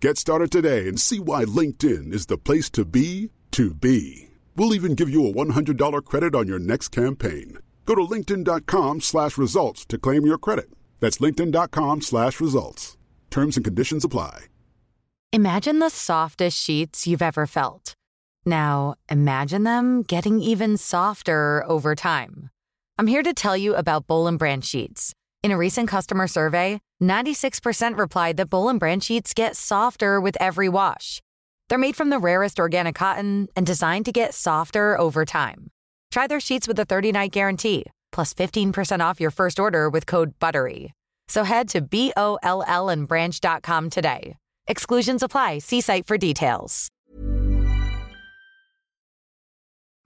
[0.00, 4.28] Get started today and see why LinkedIn is the place to be to be.
[4.54, 7.58] We'll even give you a $100 credit on your next campaign.
[7.84, 10.70] Go to linkedin.com slash results to claim your credit.
[11.00, 12.96] That's linkedin.com slash results.
[13.30, 14.46] Terms and conditions apply.
[15.32, 17.94] Imagine the softest sheets you've ever felt.
[18.46, 22.50] Now, imagine them getting even softer over time.
[22.98, 25.12] I'm here to tell you about Bowl Branch sheets.
[25.42, 30.36] In a recent customer survey, 96% replied that Bowl and Branch sheets get softer with
[30.40, 31.22] every wash.
[31.68, 35.70] They're made from the rarest organic cotton and designed to get softer over time.
[36.10, 40.32] Try their sheets with a 30-night guarantee, plus 15% off your first order with code
[40.40, 40.90] BUTTERY.
[41.28, 44.36] So head to B-O-L-L and branch.com today.
[44.66, 45.58] Exclusions apply.
[45.58, 46.88] See site for details.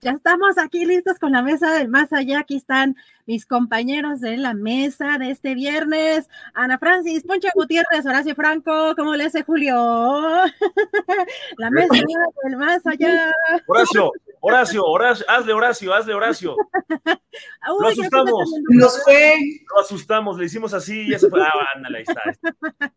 [0.03, 2.39] Ya estamos aquí listos con la mesa del más allá.
[2.39, 6.29] Aquí están mis compañeros de la mesa de este viernes.
[6.53, 9.73] Ana Francis, Poncho Gutiérrez, Horacio Franco, ¿cómo le hace Julio?
[11.57, 12.03] la mesa
[12.43, 13.31] del más allá.
[13.65, 16.55] Horacio, Horacio, Horacio, hazle Horacio, hazle Horacio.
[16.99, 18.51] Uy, Lo asustamos.
[18.71, 19.37] Nos fue.
[19.73, 21.41] Lo asustamos, le hicimos así y ya se fue.
[21.41, 22.21] Ah, ándale, ahí está.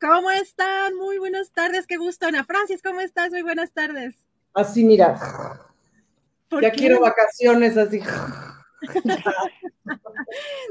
[0.00, 0.94] ¿Cómo están?
[0.94, 2.26] Muy buenas tardes, qué gusto.
[2.28, 3.32] Ana Francis, ¿cómo estás?
[3.32, 4.14] Muy buenas tardes.
[4.52, 5.18] Así, mira.
[6.54, 6.78] ¿Por Ya qué?
[6.78, 8.00] quiero vacaciones así.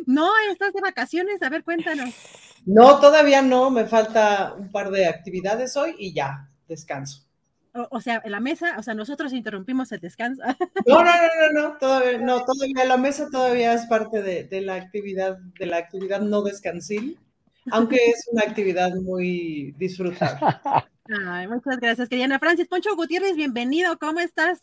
[0.06, 1.42] No, estás de vacaciones.
[1.42, 2.14] A ver, cuéntanos.
[2.66, 3.70] No, todavía no.
[3.70, 7.26] Me falta un par de actividades hoy y ya, descanso.
[7.74, 10.42] O, o sea, en la mesa, o sea, nosotros interrumpimos el descanso.
[10.86, 14.62] No, no, no, no, no, todavía, no, todavía la mesa todavía es parte de, de
[14.62, 17.18] la actividad, de la actividad no descansil,
[17.72, 20.40] aunque es una actividad muy disfrutable.
[21.28, 22.68] Ay, muchas gracias, querida Ana Francis.
[22.68, 23.98] Poncho Gutiérrez, bienvenido.
[23.98, 24.62] ¿Cómo estás?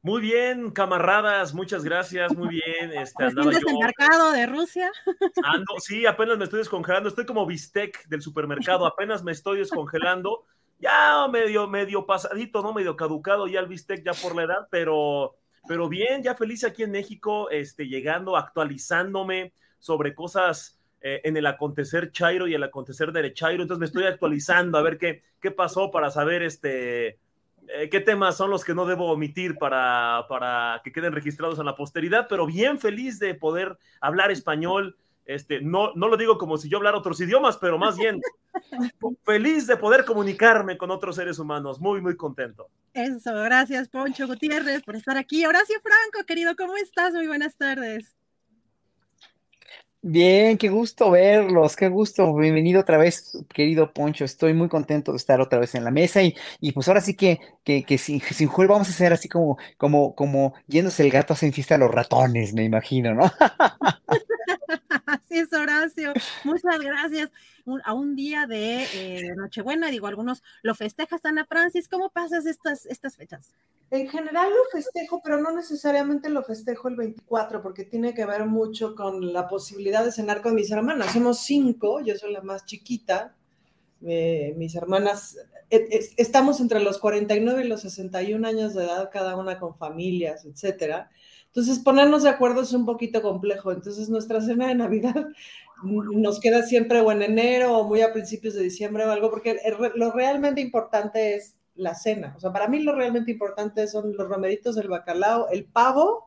[0.00, 2.92] Muy bien, camaradas, muchas gracias, muy bien.
[2.92, 3.58] Este, andaba yo.
[3.58, 4.92] desembarcado de Rusia.
[5.42, 7.08] Ando, sí, apenas me estoy descongelando.
[7.08, 10.44] Estoy como bistec del supermercado, apenas me estoy descongelando.
[10.78, 12.72] Ya medio, medio pasadito, ¿no?
[12.72, 15.34] Medio caducado ya el bistec ya por la edad, pero,
[15.66, 21.46] pero bien, ya feliz aquí en México, este, llegando, actualizándome sobre cosas eh, en el
[21.46, 23.62] acontecer Chairo y el acontecer derechairo.
[23.62, 27.18] Entonces me estoy actualizando a ver qué, qué pasó para saber este,
[27.90, 31.76] qué temas son los que no debo omitir para, para que queden registrados en la
[31.76, 34.96] posteridad, pero bien feliz de poder hablar español.
[35.24, 38.20] Este, no, no lo digo como si yo hablara otros idiomas, pero más bien
[39.24, 41.80] feliz de poder comunicarme con otros seres humanos.
[41.80, 42.70] Muy, muy contento.
[42.94, 45.44] Eso, gracias, Poncho Gutiérrez, por estar aquí.
[45.44, 47.12] Horacio Franco, querido, ¿cómo estás?
[47.12, 48.17] Muy buenas tardes.
[50.00, 52.32] Bien, qué gusto verlos, qué gusto.
[52.36, 54.24] Bienvenido otra vez, querido Poncho.
[54.24, 57.14] Estoy muy contento de estar otra vez en la mesa y, y pues ahora sí
[57.16, 61.32] que, que, que sin, sin vamos a hacer así como, como, como yéndose el gato
[61.32, 63.24] hacen fiesta a los ratones, me imagino, ¿no?
[65.06, 66.16] Así es, Horacio.
[66.42, 67.30] Muchas gracias.
[67.84, 71.88] A un día de eh, Nochebuena, digo, algunos lo festejas, Ana Francis.
[71.88, 73.52] ¿Cómo pasas estas, estas fechas?
[73.90, 78.44] En general lo festejo, pero no necesariamente lo festejo el 24, porque tiene que ver
[78.44, 81.12] mucho con la posibilidad de cenar con mis hermanas.
[81.12, 83.34] Somos cinco, yo soy la más chiquita.
[84.06, 85.36] eh, mis hermanas,
[85.70, 89.76] eh, es- estamos entre los 49 y los 61 años de edad, cada una con
[89.76, 91.10] familias, etcétera.
[91.46, 93.72] Entonces, ponernos de acuerdo es un poquito complejo.
[93.72, 95.26] Entonces, nuestra cena de Navidad
[95.82, 99.58] nos queda siempre o en enero o muy a principios de diciembre o algo, porque
[99.64, 102.34] el lo realmente importante es la cena.
[102.36, 106.26] O sea, para mí lo realmente importante son los romeritos del bacalao, el pavo,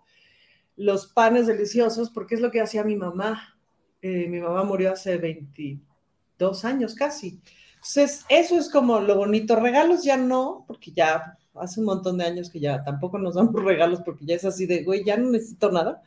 [0.77, 3.57] los panes deliciosos, porque es lo que hacía mi mamá.
[4.01, 7.39] Eh, mi mamá murió hace 22 años casi.
[7.75, 9.55] Entonces, eso es como lo bonito.
[9.57, 13.53] Regalos ya no, porque ya hace un montón de años que ya tampoco nos damos
[13.63, 16.01] regalos, porque ya es así de, güey, ya no necesito nada.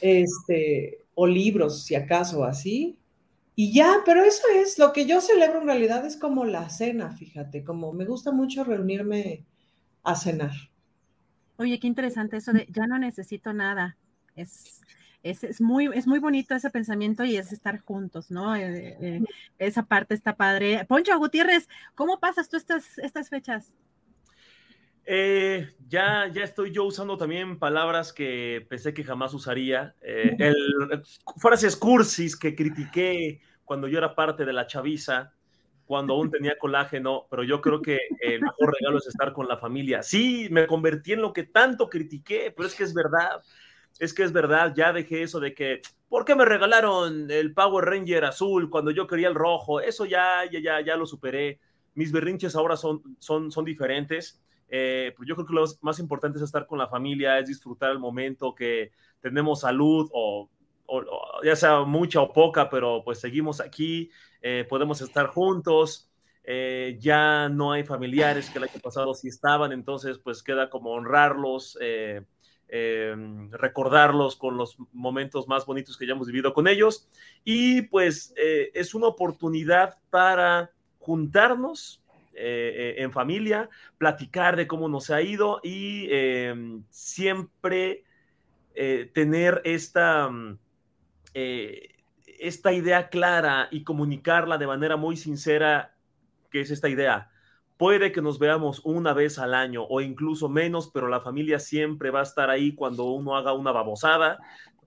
[0.00, 2.98] Este, o libros, si acaso, así.
[3.54, 7.10] Y ya, pero eso es, lo que yo celebro en realidad es como la cena,
[7.10, 9.44] fíjate, como me gusta mucho reunirme
[10.02, 10.52] a cenar.
[11.58, 13.98] Oye, qué interesante eso de ya no necesito nada.
[14.34, 14.80] Es,
[15.22, 18.56] es, muy, es muy bonito ese pensamiento y es estar juntos, ¿no?
[18.56, 19.20] Eh, eh,
[19.58, 20.86] esa parte está padre.
[20.86, 23.74] Poncho Gutiérrez, ¿cómo pasas tú estas, estas fechas?
[25.12, 29.96] Eh, ya, ya estoy yo usando también palabras que pensé que jamás usaría.
[30.02, 31.02] el,
[31.36, 35.32] frases cursis que critiqué cuando yo era parte de la chaviza,
[35.84, 39.56] cuando aún tenía colágeno, pero yo creo que el mejor regalo es estar con la
[39.56, 40.04] familia.
[40.04, 43.42] Sí, me convertí en lo que tanto critiqué, pero es que es verdad
[43.98, 47.84] es que es verdad, ya dejé eso de que, ¿por qué me regalaron el Power
[47.84, 49.80] Ranger azul cuando yo quería el rojo?
[49.80, 51.60] Eso ya, ya, ya, ya lo superé.
[51.94, 54.40] Mis berrinches ahora son, son, son diferentes.
[54.70, 57.98] Eh, yo creo que lo más importante es estar con la familia, es disfrutar el
[57.98, 60.48] momento que tenemos salud o,
[61.44, 64.10] ya sea mucha o poca, pero pues seguimos aquí,
[64.42, 66.08] eh, podemos estar juntos.
[66.42, 70.90] Eh, ya no hay familiares que el año pasado sí estaban, entonces pues queda como
[70.90, 71.76] honrarlos,
[72.72, 77.08] Em, recordarlos con los momentos más bonitos que ya hemos vivido con ellos.
[77.42, 80.70] Y pues eh, es una oportunidad para
[81.00, 81.99] juntarnos
[82.34, 83.68] eh, eh, en familia,
[83.98, 88.04] platicar de cómo nos ha ido y em, siempre
[89.12, 90.58] tener esta, mm,
[91.34, 95.94] esta idea clara y comunicarla de manera muy sincera,
[96.50, 97.30] que es esta idea
[97.80, 102.10] Puede que nos veamos una vez al año o incluso menos, pero la familia siempre
[102.10, 104.38] va a estar ahí cuando uno haga una babosada.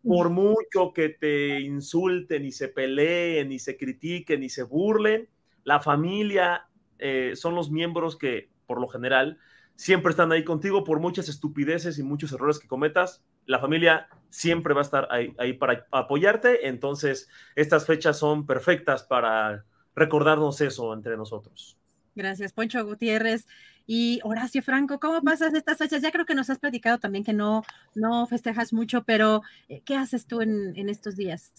[0.04, 5.28] Por mucho que te insulten y se peleen y se critiquen y se burlen,
[5.63, 6.68] la familia
[7.00, 9.40] eh, son los miembros que, por lo general,
[9.75, 13.24] siempre están ahí contigo por muchas estupideces y muchos errores que cometas.
[13.45, 16.68] La familia siempre va a estar ahí, para apoyarte.
[16.68, 21.78] Entonces, estas fechas son perfectas para recordarnos eso entre nosotros.
[22.16, 23.48] Gracias, Poncho Gutiérrez.
[23.86, 26.01] Y Horacio Franco, ¿cómo pasas estas fechas?
[26.01, 27.63] Ya creo que nos has platicado también que no,
[27.95, 31.51] no festejas mucho, pero eh, ¿qué haces tú en, estos días?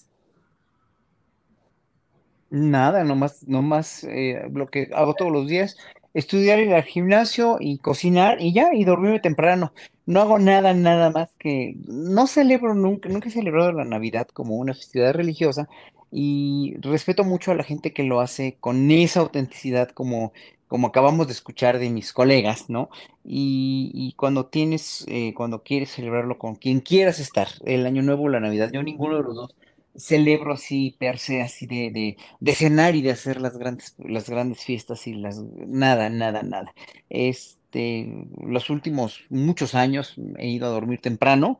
[2.51, 5.77] Nada, nomás, nomás eh, lo que hago todos los días,
[6.15, 9.73] estudiar, ir al gimnasio y cocinar y ya, y dormirme temprano.
[10.07, 14.57] No hago nada, nada más que, no celebro nunca, nunca he celebrado la Navidad como
[14.57, 15.69] una festividad religiosa,
[16.17, 20.33] y respeto mucho a la gente que lo hace con esa autenticidad como,
[20.69, 22.89] como acabamos de escuchar de mis colegas, ¿no?
[23.25, 28.29] Y, cuando tienes, eh, cuando quieres celebrarlo con quien quieras estar, el Año Nuevo o
[28.29, 29.57] la Navidad, yo ninguno de los dos
[29.97, 32.17] celebro así, per se, así de,
[32.55, 36.75] cenar y de hacer las grandes, las grandes fiestas y las, nada, nada, nada.
[37.11, 41.59] Este, los últimos muchos años he ido a dormir temprano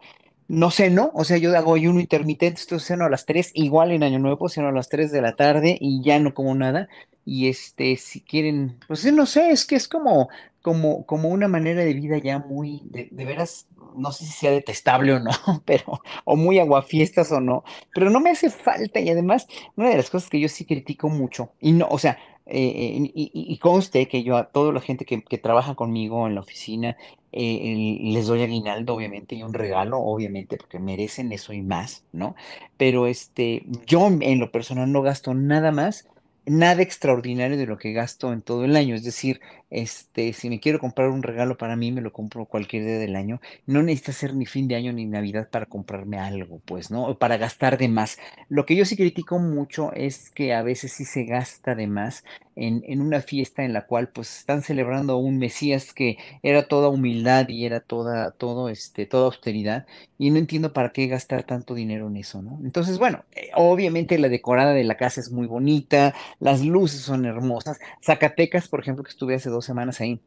[0.49, 4.03] no ceno, o sea, yo hago ayuno intermitente, esto ceno a las 3, igual en
[4.03, 6.89] Año Nuevo, ceno a las 3 de la tarde y ya no como nada.
[7.25, 10.29] Y este, si quieren, pues no sé, es que es como,
[10.63, 13.67] como, como una manera de vida ya muy, de, de veras,
[13.97, 15.31] no sé si sea detestable o no,
[15.65, 19.97] pero, o muy aguafiestas o no, pero no me hace falta y además, una de
[19.97, 24.23] las cosas que yo sí critico mucho, y no, o sea, eh, y, conste que
[24.23, 26.97] yo a toda la gente que, trabaja conmigo en la oficina
[27.33, 32.37] eh, les doy aguinaldo, obviamente, y un regalo, obviamente, porque merecen eso y más, ¿no?
[32.77, 36.07] Pero este, yo en lo personal no gasto nada más
[36.47, 38.95] nada extraordinario de lo que gasto en todo el año.
[38.95, 39.41] Es decir,
[39.75, 43.17] este, si me quiero comprar un regalo para mí, me lo compro cualquier día del
[43.17, 43.41] año.
[43.67, 47.07] No necesita ser ni fin de año ni Navidad para comprarme algo, pues, ¿no?
[47.07, 48.19] O para gastar de más.
[48.49, 52.25] Lo que yo sí critico mucho es que a veces sí se gasta de más
[52.57, 56.89] en, en una fiesta en la cual pues están celebrando un Mesías que era toda
[56.89, 59.87] humildad y era toda, todo, este, toda austeridad.
[60.19, 62.61] Y no entiendo para qué gastar tanto dinero en eso, ¿no?
[62.63, 67.25] Entonces, bueno, eh, obviamente la decorada de la casa es muy bonita, las luces son
[67.25, 67.79] hermosas.
[68.03, 70.21] Zacatecas, por ejemplo, que estuve hace dos semanas ahí,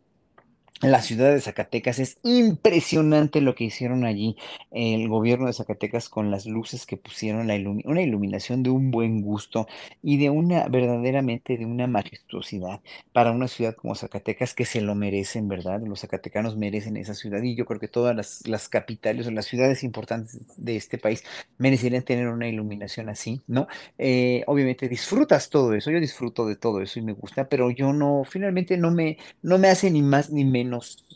[0.82, 4.36] la ciudad de Zacatecas es impresionante lo que hicieron allí
[4.70, 7.56] el gobierno de Zacatecas con las luces que pusieron, la
[7.86, 9.68] una iluminación de un buen gusto
[10.04, 12.82] y de una verdaderamente de una majestuosidad
[13.12, 15.82] para una ciudad como Zacatecas que se lo merecen, ¿verdad?
[15.82, 19.46] Los zacatecanos merecen esa ciudad y yo creo que todas las, las capitales o las
[19.46, 21.24] ciudades importantes de este país
[21.58, 23.68] merecerían tener una iluminación así, ¿no?
[23.98, 27.94] Eh, obviamente disfrutas todo eso, yo disfruto de todo eso y me gusta, pero yo
[27.94, 30.67] no, finalmente no me, no me hace ni más ni menos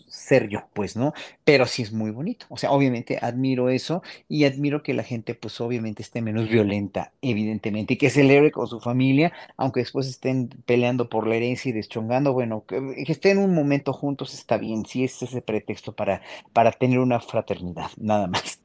[0.08, 1.14] ser yo, pues, ¿no?
[1.44, 2.46] Pero sí es muy bonito.
[2.50, 7.14] O sea, obviamente admiro eso y admiro que la gente, pues, obviamente esté menos violenta,
[7.22, 11.74] evidentemente, y que celebre con su familia, aunque después estén peleando por la herencia y
[11.74, 16.22] deschongando, bueno, que, estén en un momento juntos está bien, si es ese pretexto para,
[16.54, 18.60] para tener una fraternidad, nada más.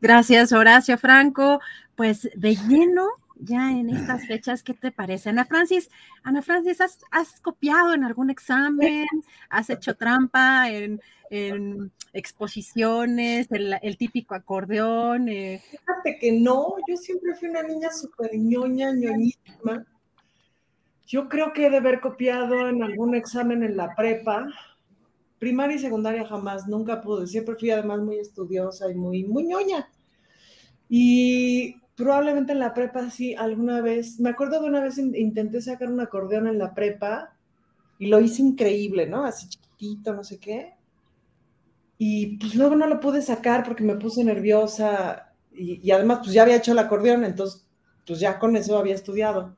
[0.00, 1.60] Gracias, Horacio Franco.
[1.94, 5.30] Pues de lleno ya en estas fechas, ¿qué te parece?
[5.30, 5.90] Ana Francis,
[6.22, 9.06] Ana Francis, ¿has, has copiado en algún examen?
[9.50, 11.00] ¿Has hecho trampa en,
[11.30, 15.28] en exposiciones, el, el, típico acordeón?
[15.28, 15.62] Eh?
[15.70, 19.86] Fíjate que no, yo siempre fui una niña súper ñoña, ñoñísima.
[21.06, 24.48] Yo creo que he de haber copiado en algún examen en la prepa.
[25.38, 27.26] Primaria y secundaria jamás, nunca pude.
[27.26, 29.88] Siempre fui además muy estudiosa y muy, muy ñoña.
[30.88, 35.88] Y probablemente en la prepa sí, alguna vez, me acuerdo de una vez intenté sacar
[35.90, 37.34] un acordeón en la prepa
[37.98, 39.24] y lo hice increíble, ¿no?
[39.24, 40.74] Así chiquitito, no sé qué.
[41.98, 46.32] Y pues luego no lo pude sacar porque me puse nerviosa y, y además pues
[46.32, 47.66] ya había hecho el acordeón, entonces
[48.06, 49.56] pues ya con eso había estudiado.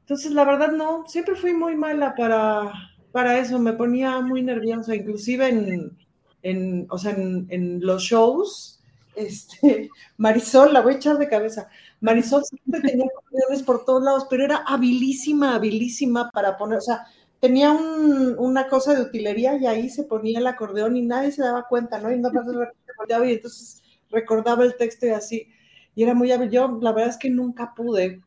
[0.00, 2.72] Entonces la verdad no, siempre fui muy mala para,
[3.10, 5.98] para eso, me ponía muy nerviosa, inclusive en,
[6.42, 8.77] en o sea, en, en los shows
[9.18, 11.68] este, Marisol, la voy a echar de cabeza.
[12.00, 17.06] Marisol siempre tenía acordeones por todos lados, pero era habilísima, habilísima para poner, o sea,
[17.40, 21.66] tenía una cosa de utilería y ahí se ponía el acordeón y nadie se daba
[21.68, 22.12] cuenta, ¿no?
[22.12, 22.30] Y no
[23.24, 25.48] y entonces recordaba el texto y así.
[25.94, 26.50] Y era muy hábil.
[26.50, 28.22] Yo, la verdad es que nunca pude.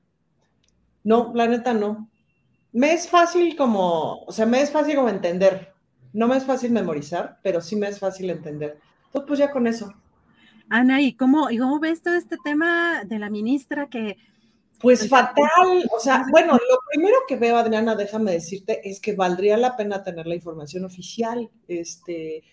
[1.03, 2.10] No, la neta no.
[2.71, 5.74] Me es fácil como, o sea, me es fácil como entender.
[6.13, 8.79] No me es fácil memorizar, pero sí me es fácil entender.
[9.05, 9.93] Entonces, pues ya con eso.
[10.71, 14.15] Ana, ¿y cómo, ¿y cómo ves todo este tema de la ministra que...
[14.79, 19.57] Pues fatal, o sea, bueno, lo primero que veo, Adriana, déjame decirte, es que valdría
[19.57, 21.51] la pena tener la información oficial.
[21.67, 22.43] Este,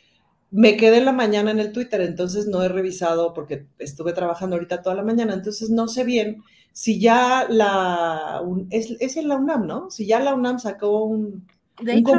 [0.51, 4.57] me quedé en la mañana en el Twitter, entonces no he revisado porque estuve trabajando
[4.57, 9.37] ahorita toda la mañana, entonces no sé bien si ya la, es, es en la
[9.37, 9.91] UNAM, ¿no?
[9.91, 11.47] Si ya la UNAM sacó un...
[11.81, 12.15] De hecho,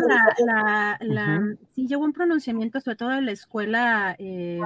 [0.45, 4.15] la, la, sí llevó un pronunciamiento, sobre todo en la escuela...
[4.17, 4.61] Eh,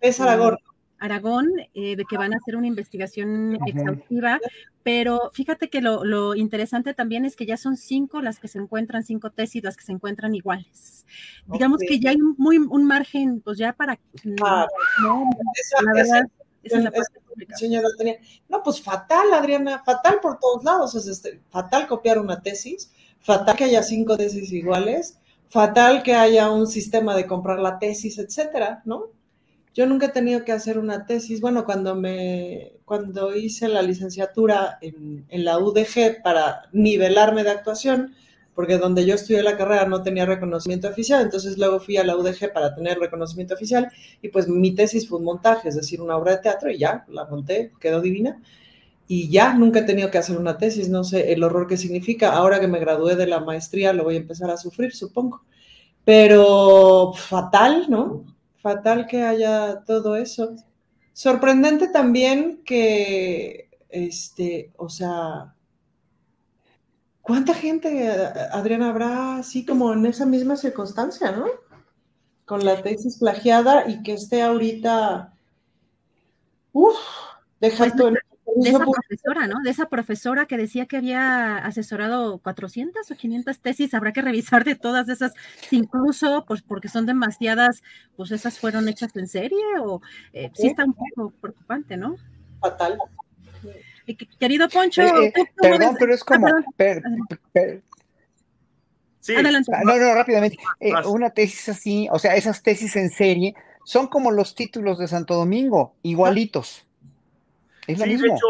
[0.00, 0.56] es Aragón.
[0.98, 4.38] Aragón, eh, de que van a hacer una investigación exhaustiva,
[4.82, 9.02] pero fíjate que lo, interesante también es que ya son cinco las que se encuentran,
[9.02, 11.06] cinco tesis las que se encuentran iguales.
[11.46, 13.98] Digamos que ya hay un, muy, un margen, pues ya para...
[14.44, 14.66] Ah,
[15.02, 15.28] no,
[15.84, 16.22] la verdad,
[16.62, 17.20] esa, es la parte
[18.48, 22.90] No, pues fatal, Adriana, fatal por todos lados, es este, fatal copiar una tesis,
[23.20, 28.18] fatal que haya cinco tesis iguales, fatal que haya un sistema de comprar la tesis,
[28.18, 29.17] etcétera, ¿no?
[29.74, 31.40] Yo nunca he tenido que hacer una tesis.
[31.40, 38.14] Bueno, cuando me, cuando hice la licenciatura en, en, la UDG para nivelarme de actuación,
[38.54, 42.16] porque donde yo estudié la carrera no tenía reconocimiento oficial, entonces luego fui a la
[42.16, 43.88] UDG para tener reconocimiento oficial
[44.20, 47.04] y pues mi tesis fue un montaje, es decir, una obra de teatro y ya,
[47.08, 48.42] la monté, quedó divina.
[49.06, 52.32] Y ya nunca he tenido que hacer una tesis, no sé el horror que significa.
[52.32, 55.44] Ahora que me gradué de la maestría lo voy a empezar a sufrir, supongo.
[56.04, 58.24] Pero fatal, ¿no?
[58.60, 60.54] Fatal que haya todo eso.
[61.12, 65.54] Sorprendente también que, este, o sea,
[67.22, 68.08] ¿cuánta gente,
[68.52, 71.46] Adriana, habrá así como en esa misma circunstancia, ¿no?
[72.44, 75.34] Con la tesis plagiada y que esté ahorita,
[76.72, 76.96] uff,
[77.58, 77.74] pues,
[78.62, 79.60] de esa profesora, ¿no?
[79.62, 84.64] De esa profesora que decía que había asesorado 400 o 500 tesis, habrá que revisar
[84.64, 85.32] de todas esas,
[85.70, 87.82] incluso, pues porque son demasiadas,
[88.16, 90.00] pues esas fueron hechas en serie o
[90.32, 92.16] eh, sí está un poco preocupante, ¿no?
[92.60, 92.98] Fatal.
[94.38, 95.02] querido Poncho.
[95.02, 96.48] Eh, eh, perdón, pero es como...
[99.20, 99.34] sí.
[99.34, 99.72] Adelante.
[99.84, 100.56] No, no, rápidamente.
[101.06, 105.34] una tesis así, o sea, esas tesis en serie son como los títulos de Santo
[105.34, 106.87] Domingo, igualitos
[107.96, 108.46] sí, de hecho,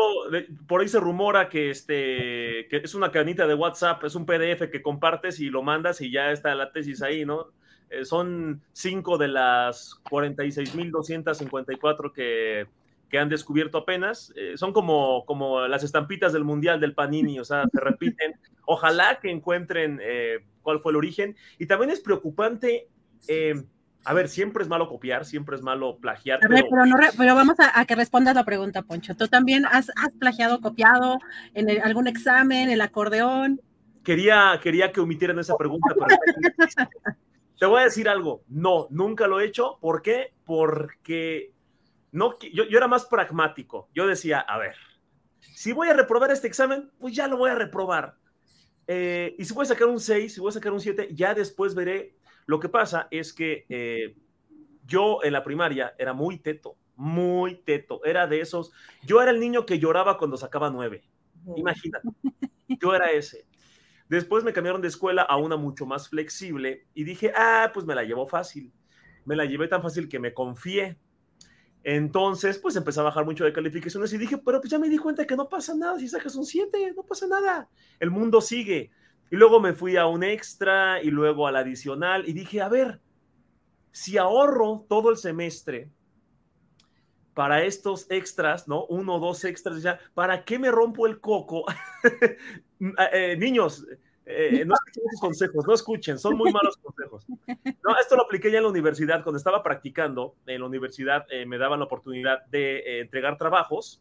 [0.66, 4.70] por ahí se rumora que, este, que es una canita de WhatsApp, es un PDF
[4.70, 7.48] que compartes y lo mandas y ya está la tesis ahí, ¿no?
[7.90, 12.66] Eh, son cinco de las 46.254 que,
[13.08, 14.32] que han descubierto apenas.
[14.36, 18.38] Eh, son como, como las estampitas del Mundial del Panini, o sea, se repiten.
[18.66, 21.36] Ojalá que encuentren eh, cuál fue el origen.
[21.58, 22.88] Y también es preocupante
[24.08, 26.42] a ver, siempre es malo copiar, siempre es malo plagiar.
[26.42, 26.64] A ver,
[27.18, 29.14] pero, vamos a, que respondas la pregunta, Poncho.
[29.14, 31.18] ¿Tú también has, plagiado, copiado
[31.52, 33.60] en algún examen, el acordeón?
[34.02, 36.86] Quería, quería que omitieran esa pregunta, pero
[37.58, 38.44] te voy a decir algo.
[38.48, 39.76] No, nunca lo he hecho.
[39.78, 40.32] ¿Por qué?
[40.46, 41.52] Porque
[42.10, 43.90] no, yo, yo era más pragmático.
[43.94, 44.76] Yo decía, a ver,
[45.40, 48.16] si voy a reprobar este examen, pues ya lo voy a reprobar.
[48.86, 51.34] Eh, y si voy a sacar un 6, si voy a sacar un 7, ya
[51.34, 52.16] después veré
[52.48, 54.16] lo que pasa es que eh,
[54.86, 58.02] yo en la primaria era muy teto, muy teto.
[58.06, 58.72] Era de esos.
[59.02, 61.04] Yo era el niño que lloraba cuando sacaba nueve.
[61.56, 62.08] Imagínate.
[62.80, 63.46] Yo era ese.
[64.08, 67.94] Después me cambiaron de escuela a una mucho más flexible y dije, ah, pues me
[67.94, 68.72] la llevo fácil.
[69.26, 70.98] Me la llevé tan fácil que me confié.
[71.84, 74.96] Entonces, pues empecé a bajar mucho de calificaciones y dije, pero pues ya me di
[74.96, 77.68] cuenta que no pasa nada si sacas un 7, no pasa nada.
[78.00, 78.90] El mundo sigue.
[79.30, 83.00] Y luego me fui a un extra y luego al adicional y dije, a ver,
[83.92, 85.90] si ahorro todo el semestre
[87.34, 88.84] para estos extras, ¿no?
[88.86, 91.64] Uno o dos extras, ya, ¿para qué me rompo el coco?
[93.12, 93.84] Eh, niños,
[94.24, 97.26] eh, no escuchen esos consejos, no escuchen, son muy malos consejos.
[97.26, 101.44] No, esto lo apliqué ya en la universidad, cuando estaba practicando en la universidad eh,
[101.44, 104.00] me daban la oportunidad de entregar trabajos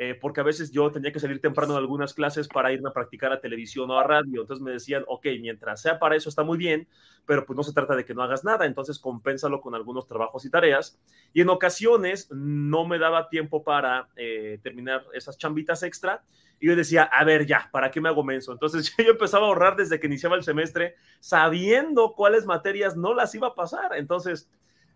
[0.00, 2.92] eh, porque a veces yo tenía que salir temprano de algunas clases para irme a
[2.92, 4.42] practicar a televisión o a radio.
[4.42, 6.86] Entonces me decían, ok, mientras sea para eso está muy bien,
[7.26, 10.44] pero pues no se trata de que no hagas nada, entonces compénsalo con algunos trabajos
[10.44, 11.00] y tareas.
[11.32, 16.22] Y en ocasiones no me daba tiempo para eh, terminar esas chambitas extra.
[16.60, 18.52] Y yo decía, a ver, ya, ¿para qué me hago menso?
[18.52, 23.34] Entonces yo empezaba a ahorrar desde que iniciaba el semestre, sabiendo cuáles materias no las
[23.34, 23.96] iba a pasar.
[23.96, 24.48] Entonces,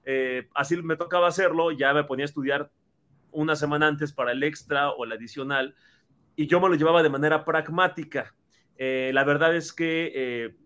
[0.05, 2.71] eh, así me tocaba hacerlo, ya me ponía a estudiar
[3.33, 5.75] una semana antes para el extra o el adicional,
[6.37, 8.35] y yo me lo llevaba de manera pragmática.
[8.77, 10.57] Eh, la verdad es que eh,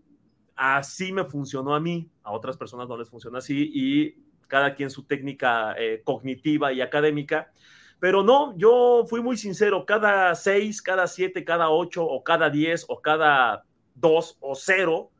[0.54, 4.14] así me funcionó a mí, a otras personas no les funciona así, y
[4.48, 7.50] cada quien su técnica eh, cognitiva y académica.
[7.98, 12.84] Pero no, yo fui muy sincero, cada seis, cada siete, cada ocho, o cada diez,
[12.88, 15.10] o cada dos, o cero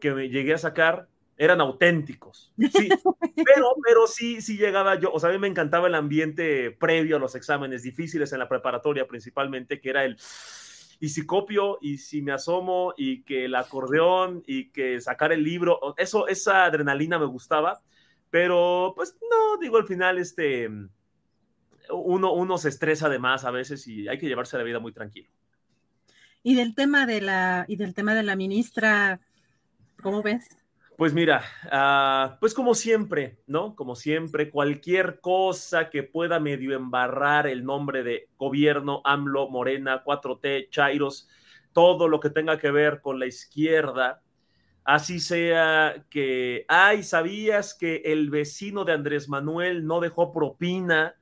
[0.00, 2.52] que me llegué a sacar, eran auténticos.
[2.58, 2.88] Sí,
[3.44, 7.16] pero, pero sí, sí llegaba yo, o sea, a mí me encantaba el ambiente previo
[7.16, 10.16] a los exámenes difíciles en la preparatoria principalmente, que era el
[11.00, 15.42] y si copio y si me asomo y que el acordeón y que sacar el
[15.42, 17.82] libro, eso, esa adrenalina me gustaba,
[18.30, 20.68] pero pues no, digo, al final este,
[21.90, 24.92] uno, uno se estresa de más a veces y hay que llevarse la vida muy
[24.92, 25.28] tranquilo.
[26.42, 29.20] Y del tema de la, y del tema de la ministra,
[30.02, 30.46] ¿cómo ves?
[30.96, 33.74] Pues mira, uh, pues como siempre, ¿no?
[33.74, 40.68] Como siempre, cualquier cosa que pueda medio embarrar el nombre de gobierno, AMLO, Morena, 4T,
[40.70, 41.28] Chairos,
[41.72, 44.22] todo lo que tenga que ver con la izquierda,
[44.84, 51.16] así sea que, ay, ¿sabías que el vecino de Andrés Manuel no dejó propina?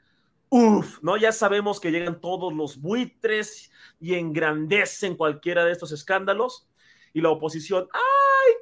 [0.51, 1.17] Uf, ¿no?
[1.17, 6.69] Ya sabemos que llegan todos los buitres y engrandecen cualquiera de estos escándalos
[7.15, 8.12] y la oposición, ¡ah!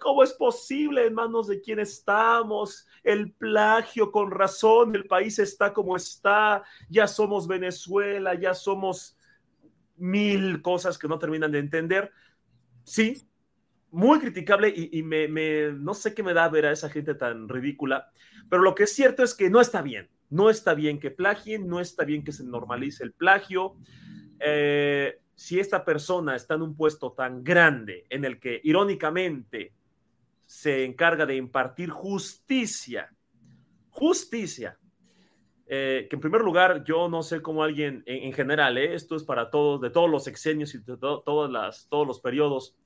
[0.01, 2.89] ¿Cómo es posible en manos de quién estamos?
[3.05, 9.17] El plagio, con razón, el país está como está, ya somos Venezuela, ya somos
[9.97, 12.11] mil cosas que no terminan de entender.
[12.83, 13.29] Sí,
[13.91, 18.11] muy criticable y, me, no sé qué me da ver a esa gente tan ridícula,
[18.49, 21.69] pero lo que es cierto es que no está bien, no está bien que plagien,
[21.69, 23.77] no está bien que se normalice el plagio.
[24.39, 29.73] Eh, si esta persona está en un puesto tan grande en el que irónicamente
[30.51, 33.09] se encarga de impartir justicia.
[33.89, 34.81] Justicia.
[35.69, 39.23] Eh, que en primer lugar, yo no sé cómo alguien, en, general, eh, esto es
[39.23, 42.77] para todos, de todos los exenios y de todas las, todos los periodos,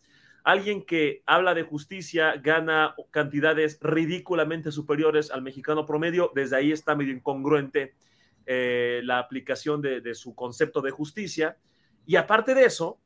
[0.45, 6.95] alguien que habla de justicia gana cantidades ridículamente superiores al mexicano promedio, desde ahí está
[6.95, 7.95] medio incongruente
[8.45, 11.57] eh, la aplicación de, de su concepto de justicia.
[12.05, 13.01] Y aparte de eso,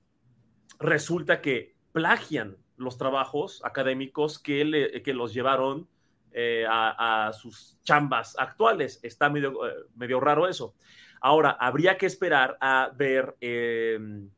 [0.80, 5.88] resulta que plagian los trabajos académicos que, que los llevaron
[6.32, 9.00] eh, a, sus chambas actuales.
[9.02, 10.74] Está medio, eh, medio raro eso.
[11.20, 14.30] Ahora, habría que esperar a ver em,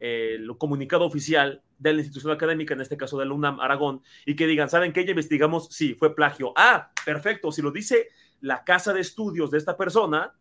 [0.00, 4.36] el comunicado oficial de la institución académica, en este caso de la UNAM Aragón, y
[4.36, 5.04] que digan, ¿saben qué?
[5.04, 6.52] Ya investigamos, sí, fue plagio.
[6.56, 8.08] Ah, perfecto, si lo dice
[8.40, 10.32] la casa de estudios de esta persona,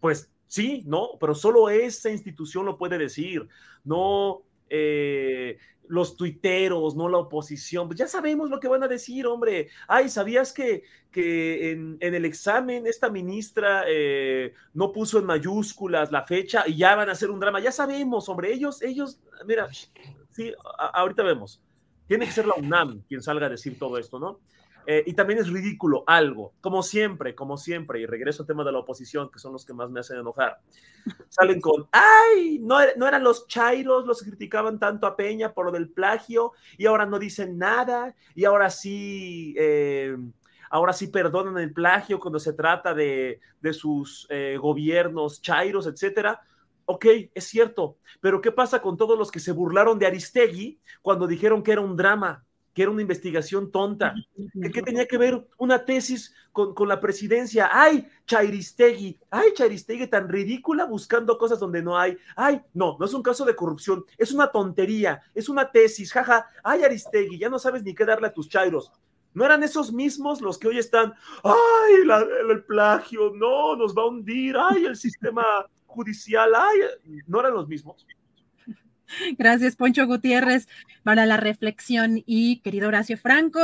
[0.00, 3.48] pues sí, no, pero solo esa institución lo puede decir,
[3.82, 9.26] no eh, los tuiteros, no la oposición, pues ya sabemos lo que van a decir,
[9.26, 9.68] hombre.
[9.86, 16.24] Ay, ¿sabías que, que en, el examen esta ministra eh, no puso en mayúsculas la
[16.24, 17.60] fecha y ya van a hacer un drama?
[17.60, 19.68] Ya sabemos, hombre, ellos, ellos, mira,
[20.30, 20.52] sí,
[20.92, 21.60] ahorita vemos.
[22.06, 24.40] Tiene que ser la UNAM quien salga a decir todo esto, ¿no?
[24.86, 28.72] Eh, y también es ridículo algo, como siempre, como siempre, y regreso al tema de
[28.72, 30.60] la oposición, que son los que más me hacen enojar.
[31.28, 35.66] Salen con, ay, no, er-, eran los chairos los que criticaban tanto a Peña por
[35.66, 40.16] lo del plagio, y ahora no dicen nada, y ahora sí, eh,
[40.68, 46.42] ahora sí perdonan el plagio cuando se trata de, de sus eh, gobiernos chairos, etcétera.
[46.86, 51.26] Ok, es cierto, pero ¿qué pasa con todos los que se burlaron de Aristegui cuando
[51.26, 52.44] dijeron que era un drama?
[52.74, 54.14] Que era una investigación tonta,
[54.72, 57.70] que, tenía que ver una tesis con, la presidencia.
[57.72, 59.18] ¡Ay, Chairistegui!
[59.30, 62.18] ¡Ay, Chairistegui tan ridícula buscando cosas donde no hay!
[62.34, 66.50] ¡Ay, no, no es un caso de corrupción, es una tontería, es una tesis, jaja!
[66.64, 68.90] ¡Ay, Aristegui, ya no sabes ni qué darle a tus chairos!
[69.32, 71.94] ¿No eran esos mismos los que hoy están, ay,
[72.50, 75.44] el plagio, no, nos va a hundir, ay, el sistema
[75.86, 76.78] judicial, ay,
[77.26, 78.04] no eran los mismos?
[79.38, 80.68] Gracias, Poncho Gutiérrez,
[81.02, 82.22] para la reflexión.
[82.26, 83.60] Y querido Horacio Franco,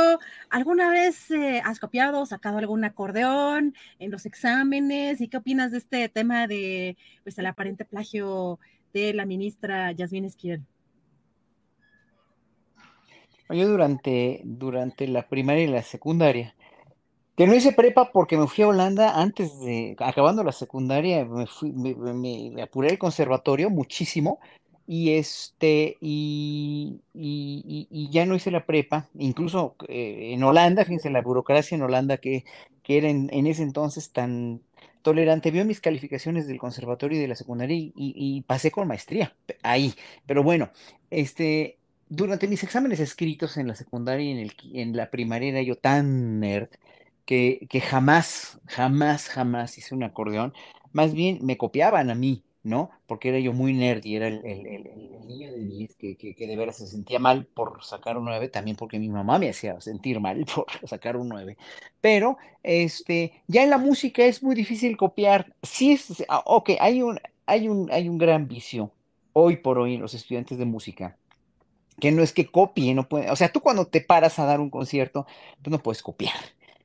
[0.49, 5.21] ¿alguna vez eh, has copiado, sacado algún acordeón en los exámenes?
[5.21, 8.59] ¿Y qué opinas de este tema de pues, el aparente plagio
[8.93, 10.61] de la ministra Yasmín Esquivel?
[13.49, 16.55] Yo durante, durante la primaria y la secundaria,
[17.35, 21.47] que no hice prepa porque me fui a Holanda antes de, acabando la secundaria, me,
[21.47, 24.39] fui, me, me apuré el conservatorio muchísimo
[24.87, 31.21] y este, y, y, ya no hice la prepa, incluso eh, en Holanda, fíjense, la
[31.21, 32.43] burocracia en Holanda que,
[32.83, 34.61] que era en, ese entonces tan
[35.01, 39.93] tolerante, vio mis calificaciones del conservatorio y de la secundaria y, pasé con maestría ahí.
[40.25, 40.69] Pero bueno,
[41.09, 41.77] este,
[42.09, 45.75] durante mis exámenes escritos en la secundaria y en, el, en la primaria era yo
[45.75, 46.69] tan nerd
[47.25, 50.53] que, que jamás, jamás, jamás hice un acordeón.
[50.91, 52.43] Más bien me copiaban a mí.
[52.63, 52.91] ¿No?
[53.07, 54.41] Porque era yo muy nerd y era el,
[55.25, 58.77] niño de 10 que, que, de veras se sentía mal por sacar un 9, también
[58.77, 61.57] porque mi mamá me hacía sentir mal por sacar un 9.
[62.01, 65.53] Pero, este, ya en la música es muy difícil copiar.
[65.63, 68.91] Sí es, ah, ok, hay un, hay un, hay un gran vicio
[69.33, 71.17] hoy por hoy en los estudiantes de música
[71.99, 74.59] que no es que copien, no puede, o sea, tú cuando te paras a dar
[74.59, 75.27] un concierto,
[75.63, 76.33] no puedes copiar,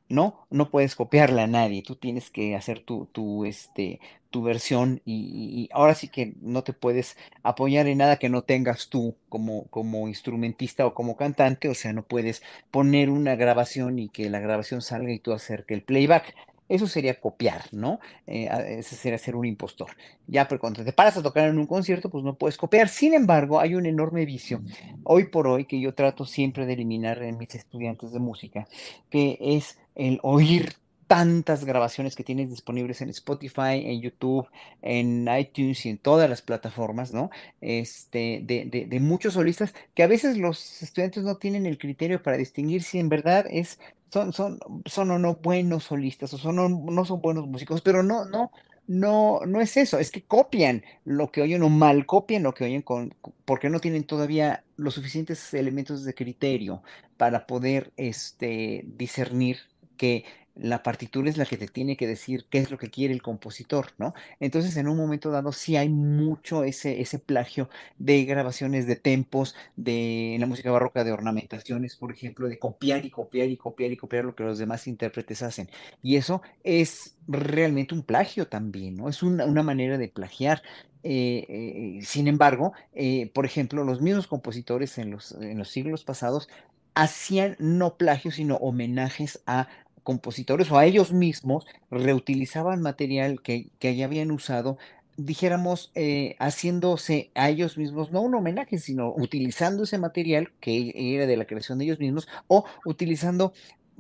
[0.09, 0.47] ¿no?
[0.51, 5.69] No puedes copiarle a nadie, tú tienes que hacer tu, tu, este, tu versión y,
[5.73, 10.09] ahora sí que no te puedes apoyar en nada que no tengas tú como, como
[10.09, 14.83] instrumentista o como cantante, o sea, no puedes poner una grabación y que la grabación
[14.83, 16.35] salga y tú hacer el playback.
[16.69, 18.01] Eso sería copiar, ¿no?
[18.27, 19.93] Eh, ese sería ser un impostor.
[20.27, 22.89] Ya, pero cuando te paras a tocar en un concierto, pues no puedes copiar.
[22.89, 24.61] Sin embargo, hay un enorme vicio,
[25.05, 28.67] hoy por hoy, que yo trato siempre de eliminar en mis estudiantes de música,
[29.11, 34.49] que es el oír tantas grabaciones que tienes disponibles en Spotify, en YouTube,
[34.83, 37.31] en iTunes y en todas las plataformas, ¿no?
[37.61, 42.37] Este, de, de, muchos solistas que a veces los estudiantes no tienen el criterio para
[42.37, 43.79] distinguir si en verdad es,
[44.13, 48.25] son, son, son o no buenos solistas o son no son buenos músicos, pero no,
[48.25, 48.51] no,
[48.89, 52.65] no, no es eso, es que copian lo que oyen o mal copian lo que
[52.65, 56.83] oyen con, porque no tienen todavía los suficientes elementos de criterio
[57.17, 59.59] para poder este, discernir
[59.97, 60.25] que
[60.57, 63.23] la partitura es la que te tiene que decir qué es lo que quiere el
[63.23, 64.15] compositor, ¿no?
[64.41, 69.55] Entonces, en un momento dado, sí hay mucho ese, ese plagio de grabaciones de tempos,
[69.77, 73.97] de la música barroca, de ornamentaciones, por ejemplo, de copiar y copiar y copiar y
[73.97, 75.69] copiar lo que los demás intérpretes hacen.
[76.03, 79.09] Y eso es realmente un plagio también, ¿no?
[79.11, 80.63] Es una, manera de plagiar.
[81.03, 86.03] Eh, eh, sin embargo, eh, por ejemplo, los mismos compositores en los, en los siglos
[86.03, 86.49] pasados
[86.95, 89.69] hacían no plagios, sino homenajes a
[90.07, 94.79] compositores o a ellos mismos reutilizaban material que, que ya habían usado
[95.17, 101.27] dijéramos, eh, haciéndose a ellos mismos, no un homenaje, sino utilizando ese material que era
[101.27, 103.53] de la creación de ellos mismos o utilizando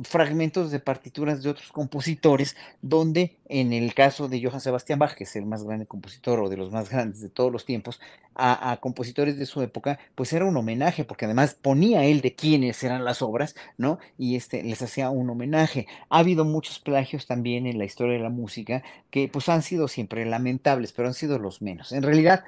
[0.02, 5.24] fragmentos de partituras de otros compositores, donde en el caso de Johann Sebastian Bach, que
[5.24, 8.00] es el más grande compositor o de los más grandes de todos los tiempos,
[8.38, 12.82] a, compositores de su época, pues era un homenaje, porque además ponía él de quiénes
[12.84, 13.98] eran las obras, ¿no?
[14.18, 15.86] Y este, les hacía un homenaje.
[16.10, 19.88] Ha habido muchos plagios también en la historia de la música, que pues han sido
[19.88, 21.92] siempre lamentables, pero han sido los menos.
[21.92, 22.44] En realidad,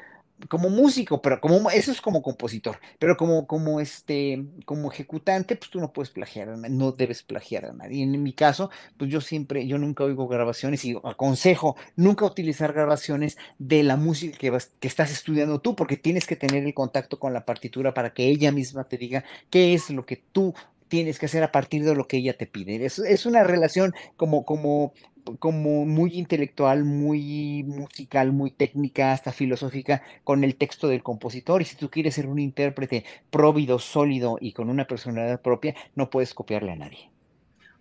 [0.49, 5.71] como músico, pero como eso es como compositor, pero como, como este, como ejecutante, pues
[5.71, 8.03] tú no puedes plagiar, no debes plagiar a nadie.
[8.03, 13.37] En mi caso, pues yo siempre, yo nunca oigo grabaciones y aconsejo nunca utilizar grabaciones
[13.59, 17.19] de la música que, vas, que estás estudiando tú, porque tienes que tener el contacto
[17.19, 20.55] con la partitura para que ella misma te diga qué es lo que tú
[20.89, 22.85] tienes que hacer a partir de lo que ella te pide.
[22.85, 24.95] Es, es una relación como, como
[25.37, 31.63] como muy intelectual, muy musical, muy técnica, hasta filosófica, con el texto del compositor.
[31.63, 36.11] Y si tú quieres ser un intérprete próvido, sólido y con una personalidad propia, no
[36.11, 37.11] puedes copiarle a nadie.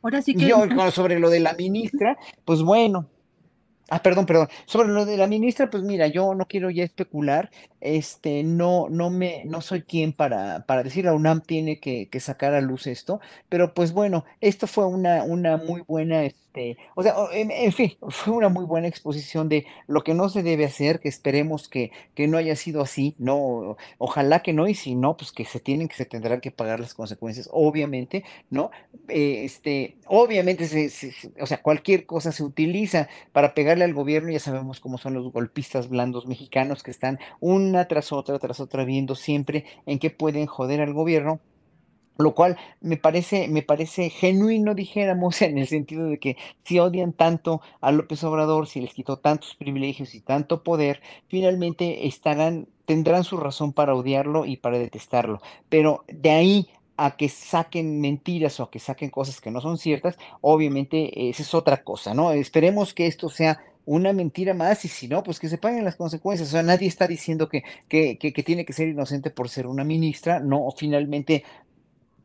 [0.01, 0.45] Ahora sí que...
[0.45, 3.09] Y yo, sobre lo de la ministra, pues bueno,
[3.89, 4.49] Ah, perdón, perdón.
[4.65, 7.49] Sobre lo de la ministra, pues mira, yo no quiero ya especular,
[7.81, 12.55] este, no, no me, no soy quien para, para decir la UNAM tiene que, sacar
[12.55, 17.13] a luz esto, pero pues bueno, esto fue una, una muy buena, este, o sea,
[17.31, 21.09] en, fin, fue una muy buena exposición de lo que no se debe hacer, que
[21.09, 25.31] esperemos que, que no haya sido así, no, ojalá que no, y si no, pues
[25.31, 28.71] que se tienen, que se tendrán que pagar las consecuencias, obviamente, ¿no?
[29.09, 34.39] Eh, este, obviamente, se, o sea, cualquier cosa se utiliza para pegarle al gobierno, ya
[34.39, 37.19] sabemos cómo son los golpistas blandos mexicanos que están
[37.69, 41.39] una tras otra, tras otra, viendo siempre en qué pueden joder al gobierno
[42.17, 47.13] lo cual me parece, me parece genuino, dijéramos, en el sentido de que si odian
[47.13, 53.23] tanto a López Obrador, si les quitó tantos privilegios y tanto poder, finalmente estarán, tendrán
[53.23, 55.41] su razón para odiarlo y para detestarlo.
[55.69, 59.77] Pero de ahí a que saquen mentiras o a que saquen cosas que no son
[59.77, 62.31] ciertas, obviamente esa es otra cosa, ¿no?
[62.31, 65.95] Esperemos que esto sea una mentira más y si no, pues que se paguen las
[65.95, 66.49] consecuencias.
[66.49, 69.83] O sea, nadie está diciendo que, que, que, tiene que ser inocente por ser una
[69.83, 71.43] ministra, no, finalmente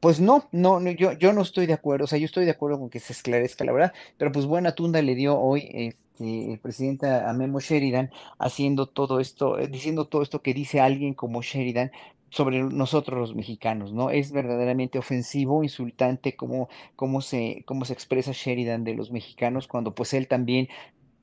[0.01, 2.81] pues no, no, yo, yo no estoy de acuerdo, o sea, yo estoy de acuerdo
[2.81, 6.59] con que se esclarezca la verdad, pero pues buena tunda le dio hoy este, el
[6.59, 11.43] presidente a Memo Sheridan haciendo todo esto, eh, diciendo todo esto que dice alguien como
[11.43, 11.93] Sheridan
[12.31, 14.11] sobre nosotros los mexicanos, ¿no?
[14.11, 19.95] Es verdaderamente ofensivo, insultante cómo, cómo se, cómo se expresa Sheridan de los mexicanos cuando
[19.95, 20.69] pues él también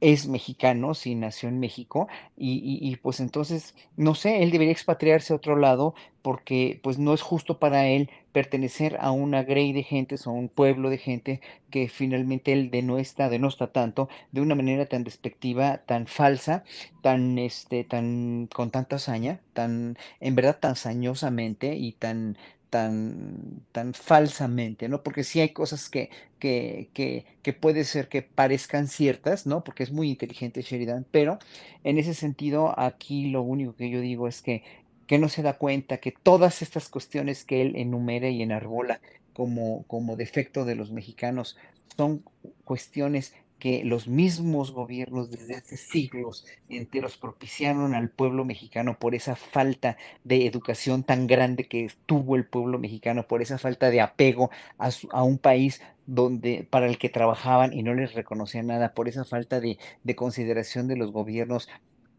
[0.02, 2.08] es mexicano, sí nació en México,
[2.38, 7.14] y, y, pues entonces, no sé, él debería expatriarse a otro lado porque pues no
[7.14, 10.98] es justo para él pertenecer a una grey de gentes o a un pueblo de
[10.98, 16.64] gente que finalmente él denuestra, denosta tanto, de una manera tan despectiva, tan falsa,
[17.02, 22.38] tan, este, tan, con tanta hazaña, tan, en verdad tan sañosamente y tan,
[22.70, 25.04] tan, tan falsamente, ¿no?
[25.04, 29.64] Porque sí hay cosas que, que, que, que, puede ser que parezcan ciertas, ¿no?
[29.64, 31.40] Porque es muy inteligente Sheridan, pero
[31.84, 34.64] en ese sentido aquí lo único que yo digo es que,
[35.08, 39.02] que no se da cuenta que todas estas cuestiones que él enumera y enarbola
[39.34, 41.58] como, como defecto de los mexicanos
[41.98, 42.24] son
[42.64, 49.36] cuestiones que los mismos gobiernos desde hace siglos enteros propiciaron al pueblo mexicano por esa
[49.36, 54.50] falta de educación tan grande que tuvo el pueblo mexicano, por esa falta de apego
[54.78, 59.08] a, a un país donde para el que trabajaban y no les reconocían nada, por
[59.08, 61.70] esa falta de, de consideración de los gobiernos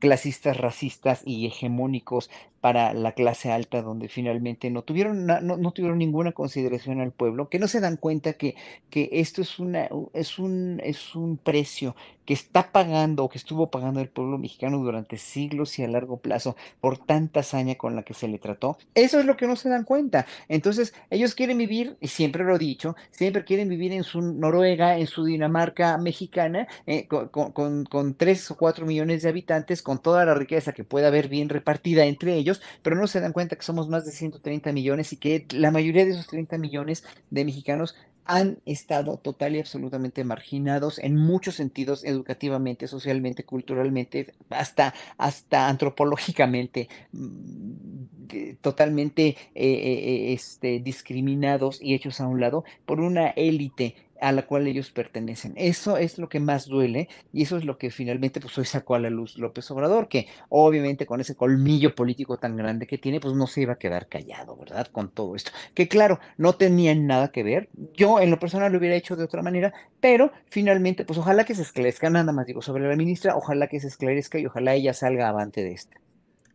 [0.00, 5.98] clasistas, racistas y hegemónicos para la clase alta, donde finalmente no tuvieron, no, no, tuvieron
[5.98, 8.56] ninguna consideración al pueblo, que no se dan cuenta que,
[8.90, 11.94] que esto es, una, es, un, es un precio
[12.30, 16.18] que está pagando o que estuvo pagando el pueblo mexicano durante siglos y a largo
[16.18, 18.78] plazo por tanta hazaña con la que se le trató.
[18.94, 20.26] Eso es lo que no se dan cuenta.
[20.46, 24.96] Entonces, ellos quieren vivir, y siempre lo he dicho, siempre quieren vivir en su Noruega,
[24.96, 30.00] en su Dinamarca mexicana, eh, con, con, con, tres o cuatro millones de habitantes, con
[30.00, 33.56] toda la riqueza que pueda haber bien repartida entre ellos pero no se dan cuenta
[33.56, 37.44] que somos más de 130 millones y que la mayoría de esos 30 millones de
[37.44, 37.96] mexicanos
[38.30, 46.88] han estado total y absolutamente marginados en muchos sentidos, educativamente, socialmente, culturalmente, hasta, hasta antropológicamente,
[47.10, 54.32] mm, totalmente eh, eh, este, discriminados y hechos a un lado por una élite a
[54.32, 55.54] la cual ellos pertenecen.
[55.56, 58.94] Eso es lo que más duele y eso es lo que finalmente pues hoy sacó
[58.94, 63.20] a la luz López Obrador, que obviamente con ese colmillo político tan grande que tiene,
[63.20, 64.86] pues no se iba a quedar callado, ¿verdad?
[64.88, 65.50] Con todo esto.
[65.74, 67.68] Que claro, no tenían nada que ver.
[67.94, 71.54] Yo en lo personal lo hubiera hecho de otra manera, pero finalmente pues ojalá que
[71.54, 74.92] se esclarezca, nada más digo sobre la ministra, ojalá que se esclarezca y ojalá ella
[74.92, 75.96] salga avante de esta.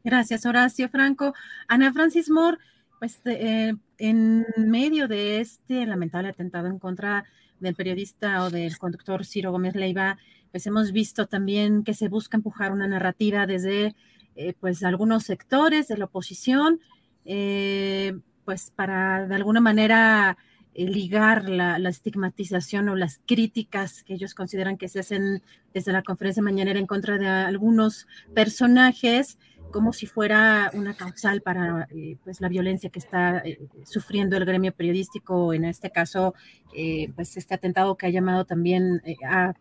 [0.03, 1.33] Gracias, Horacio Franco.
[1.67, 2.59] Ana Francis Moore,
[2.99, 7.25] pues eh, en medio de este lamentable atentado en contra
[7.59, 10.17] del periodista o del conductor Ciro Gómez Leiva,
[10.51, 13.95] pues hemos visto también que se busca empujar una narrativa desde
[14.35, 16.79] eh, pues algunos sectores de la oposición,
[17.25, 20.37] eh, pues para de alguna manera
[20.73, 25.41] eh, ligar la, la, estigmatización o las críticas que ellos consideran que se hacen
[25.73, 29.39] desde la conferencia mañanera en contra de algunos personajes
[29.75, 34.45] como si fuera una causal para eh, pues la violencia que está eh, sufriendo el
[34.45, 36.33] gremio periodístico, en este caso,
[36.73, 39.53] eh, pues este atentado que ha llamado también a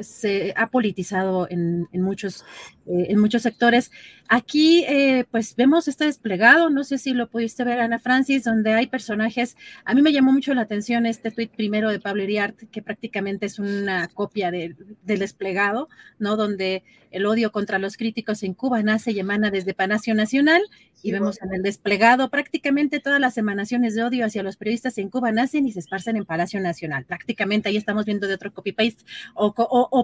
[0.00, 2.42] pues se ha politizado en, muchos,
[2.86, 3.90] eh, en muchos sectores.
[4.30, 8.72] Aquí, eh, pues vemos este desplegado, no sé si lo pudiste ver, Ana Francis, donde
[8.72, 9.58] hay personajes.
[9.84, 13.44] A mí me llamó mucho la atención este tuit primero de Pablo Iriart, que prácticamente
[13.44, 16.36] es una copia del desplegado, ¿no?
[16.36, 20.62] Donde el odio contra los críticos en Cuba nace y emana desde Palacio Nacional
[21.02, 25.08] y vemos en el desplegado prácticamente todas las emanaciones de odio hacia los periodistas en
[25.08, 27.04] Cuba nacen y se esparcen en Palacio Nacional.
[27.06, 29.52] Prácticamente ahí estamos viendo de otro copy-paste o,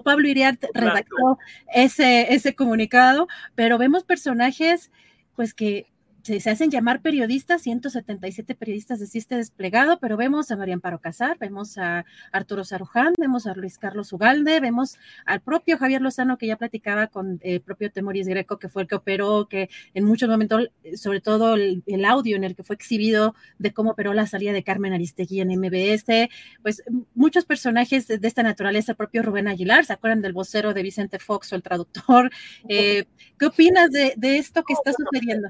[0.03, 1.37] Pablo Iriart redactó
[1.73, 4.91] ese, ese comunicado, pero vemos personajes
[5.35, 5.87] pues que
[6.27, 11.37] se, hacen llamar periodistas, 177 periodistas de este desplegado, pero vemos a María Amparo Casar,
[11.39, 16.47] vemos a Arturo Saruján, vemos a Luis Carlos Ugalde, vemos al propio Javier Lozano que
[16.47, 20.29] ya platicaba con el propio Temoris Greco, que fue el que operó, que en muchos
[20.29, 24.53] momentos, sobre todo el, audio en el que fue exhibido de cómo operó la salida
[24.53, 26.29] de Carmen Aristegui en MBS,
[26.61, 26.83] pues
[27.15, 31.19] muchos personajes de, esta naturaleza, el propio Rubén Aguilar, ¿se acuerdan del vocero de Vicente
[31.19, 32.29] Fox o el traductor?
[32.69, 33.05] Eh,
[33.39, 35.49] ¿Qué opinas de, de esto que está sucediendo?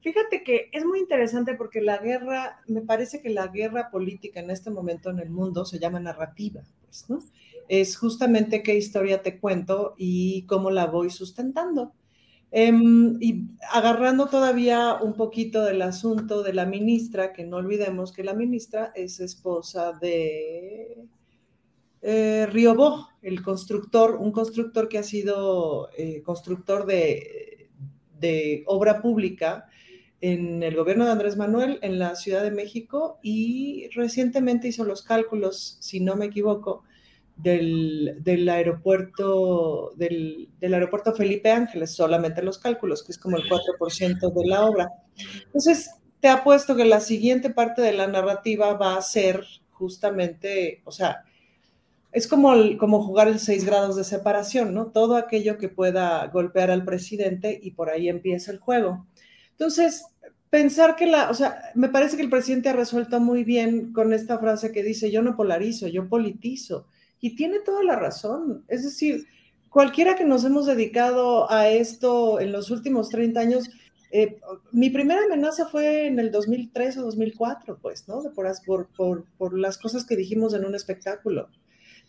[0.00, 4.50] Fíjate que es muy interesante porque la guerra, me parece que la guerra política en
[4.50, 7.18] este momento en el mundo se llama narrativa, pues, ¿no?
[7.68, 11.92] Es justamente qué historia te cuento y cómo la voy sustentando.
[12.50, 18.24] Em, y agarrando todavía un poquito del asunto de la ministra, que no olvidemos que
[18.24, 21.04] la ministra es esposa de
[22.00, 27.68] eh, Riobó, el constructor, un constructor que ha sido eh, constructor de,
[28.18, 29.66] de, obra pública
[30.20, 35.02] en el gobierno de Andrés Manuel en la Ciudad de México y recientemente hizo los
[35.02, 36.84] cálculos, si no me equivoco,
[37.36, 44.46] del, aeropuerto, del, aeropuerto Felipe Ángeles, solamente los cálculos, que es como el 4% de
[44.46, 44.90] la obra.
[45.46, 50.90] Entonces, te apuesto que la siguiente parte de la narrativa va a ser justamente, o
[50.90, 51.24] sea,
[52.10, 54.86] es como, como jugar el seis grados de separación, ¿no?
[54.86, 59.06] Todo aquello que pueda golpear al presidente y por ahí empieza el juego.
[59.58, 60.04] Entonces,
[60.50, 64.12] pensar que la, o sea, me parece que el presidente ha resuelto muy bien con
[64.12, 66.86] esta frase que dice, yo no polarizo, yo politizo.
[67.20, 68.64] Y tiene toda la razón.
[68.68, 69.26] Es decir,
[69.68, 73.68] cualquiera que nos hemos dedicado a esto en los últimos 30 años,
[74.12, 74.38] eh,
[74.70, 78.22] mi primera amenaza fue en el 2003 o 2004, pues, ¿no?
[78.32, 81.48] Por, por, por, las cosas que dijimos en un espectáculo.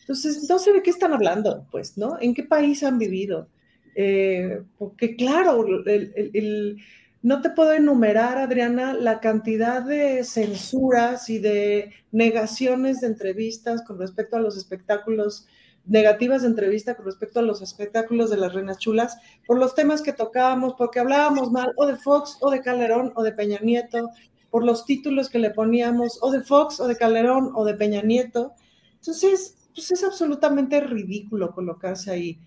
[0.02, 2.18] Entonces, no sé de qué están hablando, pues, ¿no?
[2.22, 3.50] ¿En qué país han vivido?
[3.96, 6.78] Eh, porque, claro, el
[7.22, 14.00] no te puedo enumerar, Adriana, la cantidad de censuras y de negaciones de entrevistas con
[14.00, 15.46] respecto a los espectáculos,
[15.86, 20.02] negativas de entrevista con respecto a los espectáculos de las Reinas Chulas, por los temas
[20.02, 24.12] que tocábamos, porque hablábamos mal o de Fox o de Calderón o de Peña Nieto,
[24.50, 28.02] por los títulos que le poníamos o de Fox o de Calderón o de Peña
[28.02, 28.54] Nieto.
[28.96, 32.40] Entonces, pues es absolutamente ridículo colocarse ahí.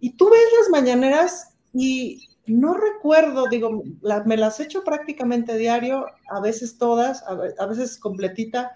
[0.00, 3.82] Y tú ves las mañaneras y no recuerdo, digo,
[4.26, 8.72] me las echo prácticamente diario, a veces todas, a, veces completita,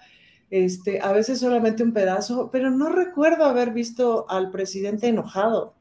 [0.51, 5.75] este, a veces solamente un pedazo, pero no recuerdo haber visto al presidente enojado.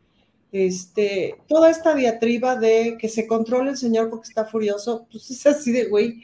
[0.51, 5.45] Este, toda esta diatriba de que se controle el señor porque está furioso, pues es
[5.45, 6.23] así de, güey,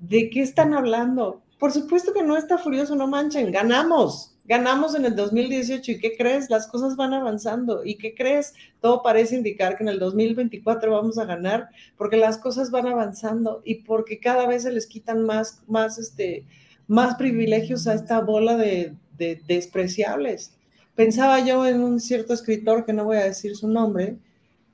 [0.00, 1.42] ¿de qué están hablando?
[1.58, 6.16] Por supuesto que no está furioso, no manchen, ganamos, Ganamos en el 2018 y ¿qué
[6.16, 6.50] crees?
[6.50, 7.84] Las cosas van avanzando.
[7.84, 8.52] ¿Y qué crees?
[8.80, 13.62] Todo parece indicar que en el 2024 vamos a ganar porque las cosas van avanzando
[13.64, 16.46] y porque cada vez se les quitan más, más, este,
[16.88, 20.52] más privilegios a esta bola de, de despreciables.
[20.96, 24.16] Pensaba yo en un cierto escritor, que no voy a decir su nombre,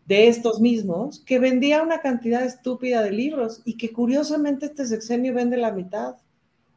[0.07, 5.35] de estos mismos, que vendía una cantidad estúpida de libros y que curiosamente este sexenio
[5.35, 6.15] vende la mitad.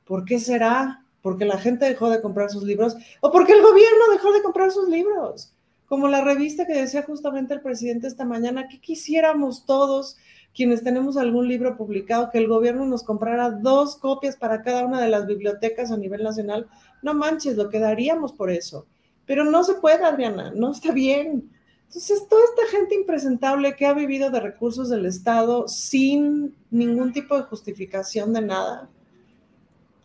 [0.04, 1.06] ¿Por qué será?
[1.22, 4.72] Porque la gente dejó de comprar sus libros o porque el gobierno dejó de comprar
[4.72, 5.54] sus libros.
[5.88, 10.18] Como la revista que decía justamente el presidente esta mañana, que quisiéramos todos
[10.56, 15.02] quienes tenemos algún libro publicado, que el gobierno nos comprara dos copias para cada una
[15.02, 16.68] de las bibliotecas a nivel nacional.
[17.02, 18.86] No manches, lo quedaríamos por eso.
[19.26, 21.50] Pero no se puede, Adriana, no está bien.
[21.86, 27.36] Entonces, toda esta gente impresentable que ha vivido de recursos del Estado sin ningún tipo
[27.36, 28.90] de justificación de nada,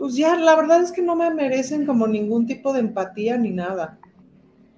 [0.04, 3.52] pues ya la verdad es que no me merecen como ningún tipo de empatía ni
[3.52, 3.98] nada.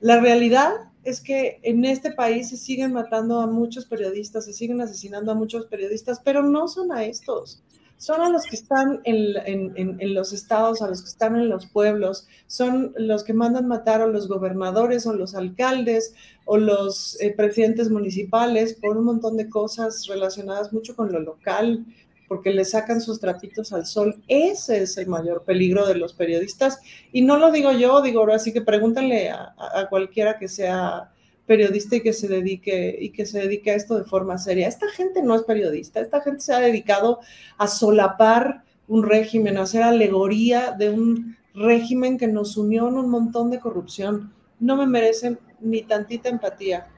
[0.00, 0.70] La realidad
[1.02, 5.34] es que en este país se siguen matando a muchos periodistas, se siguen asesinando a
[5.34, 7.60] muchos periodistas, pero no son a estos.
[7.96, 12.28] Son a los que están en, los estados, a los que están en los pueblos,
[12.46, 17.90] son los que mandan matar a los gobernadores o los alcaldes o los eh, presidentes
[17.90, 21.84] municipales por un montón de cosas relacionadas mucho con lo local,
[22.28, 24.22] porque le sacan sus trapitos al sol.
[24.28, 26.80] Ese es el mayor peligro de los periodistas.
[27.12, 31.12] Y no lo digo yo, digo, ahora sí que pregúntale a, cualquiera que sea
[31.46, 34.66] periodista y que se dedique y que se dedique a esto de forma seria.
[34.66, 37.20] Esta gente no es periodista, esta gente se ha dedicado
[37.56, 43.08] a solapar un régimen, a hacer alegoría de un régimen que nos unió en un
[43.08, 44.32] montón de corrupción.
[44.58, 46.88] No me merecen ni tantita empatía.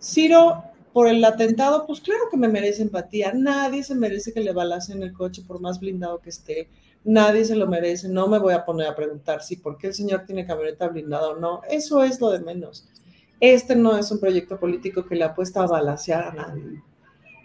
[0.00, 3.32] Ciro por el atentado, pues claro que me merece empatía.
[3.34, 6.68] Nadie se merece que le balacen el coche por más blindado que esté.
[7.02, 8.08] Nadie se lo merece.
[8.08, 11.30] No me voy a poner a preguntar si por qué el señor tiene camioneta blindada
[11.30, 11.62] o no.
[11.68, 12.88] Eso es lo de menos.
[13.40, 16.80] Este no es un proyecto político que le apuesta a balasear a nadie.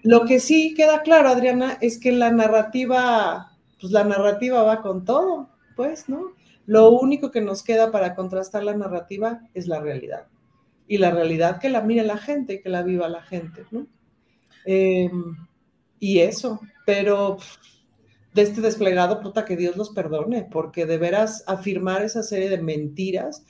[0.04, 5.06] Lo que sí queda claro, Adriana, es que la narrativa, pues la narrativa va con
[5.06, 6.34] todo, pues, ¿no?
[6.68, 10.28] Lo único que nos queda para contrastar la narrativa es la realidad
[10.90, 13.86] y la realidad que la mire la gente, que la viva la gente, ¿no?
[14.66, 15.36] Em,
[16.00, 17.38] y eso, pero
[18.34, 22.58] de este desplegado, puta, que Dios los perdone, porque de veras afirmar esa serie de
[22.58, 23.46] mentiras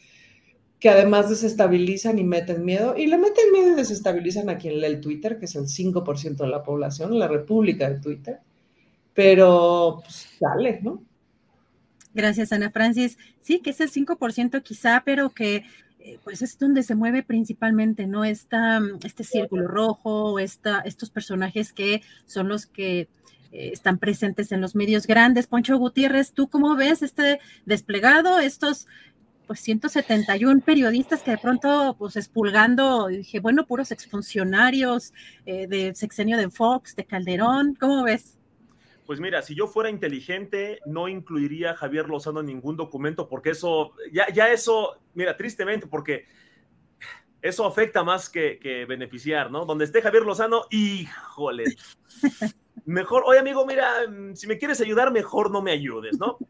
[0.81, 4.87] que además desestabilizan y meten miedo, y le meten miedo y desestabilizan a quien lee
[4.87, 8.39] el Twitter, que es el 5% de la población, la república de Twitter,
[9.13, 11.03] pero pues, dale, ¿no?
[12.13, 13.17] Gracias, Ana Francis.
[13.41, 15.63] Sí, que es el 5% quizá, pero que
[16.23, 18.23] pues es donde se mueve principalmente, ¿no?
[18.23, 23.09] Esta, este círculo rojo, esta, estos personajes que son los que
[23.51, 25.47] eh, están presentes en los medios grandes.
[25.47, 28.87] Poncho Gutiérrez, ¿tú cómo ves este desplegado, estos
[29.47, 35.11] pues 171 periodistas que de pronto, pues expulgando, dije, bueno, puros exfuncionarios
[35.47, 38.38] eh, de sexenio de Fox, de Calderón, ¿cómo ves?
[39.09, 43.49] Pues mira, si yo fuera inteligente, no incluiría a Javier Lozano en ningún documento, porque
[43.49, 46.27] eso, ya, ya eso, mira, tristemente, porque
[47.41, 49.65] eso afecta más que, que beneficiar, ¿no?
[49.65, 51.63] Donde esté Javier Lozano, híjole.
[52.85, 53.91] Mejor, oye amigo, mira,
[54.35, 56.37] si me quieres ayudar, mejor no me ayudes, ¿no?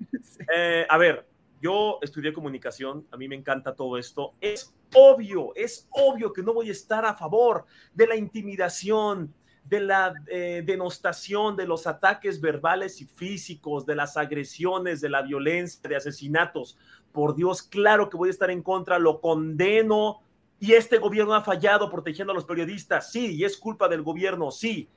[0.53, 1.27] Eh, a ver,
[1.61, 4.33] yo estudié comunicación, a mí me encanta todo esto.
[4.41, 9.33] Es obvio, es obvio que no voy a estar a favor de la intimidación,
[9.69, 15.21] de la eh, denostación, de los ataques verbales y físicos, de las agresiones, de la
[15.21, 16.77] violencia, de asesinatos.
[17.11, 20.21] Por Dios, claro que voy a estar en contra, lo condeno.
[20.59, 24.51] Y este gobierno ha fallado protegiendo a los periodistas, sí, y es culpa del gobierno,
[24.51, 24.89] sí.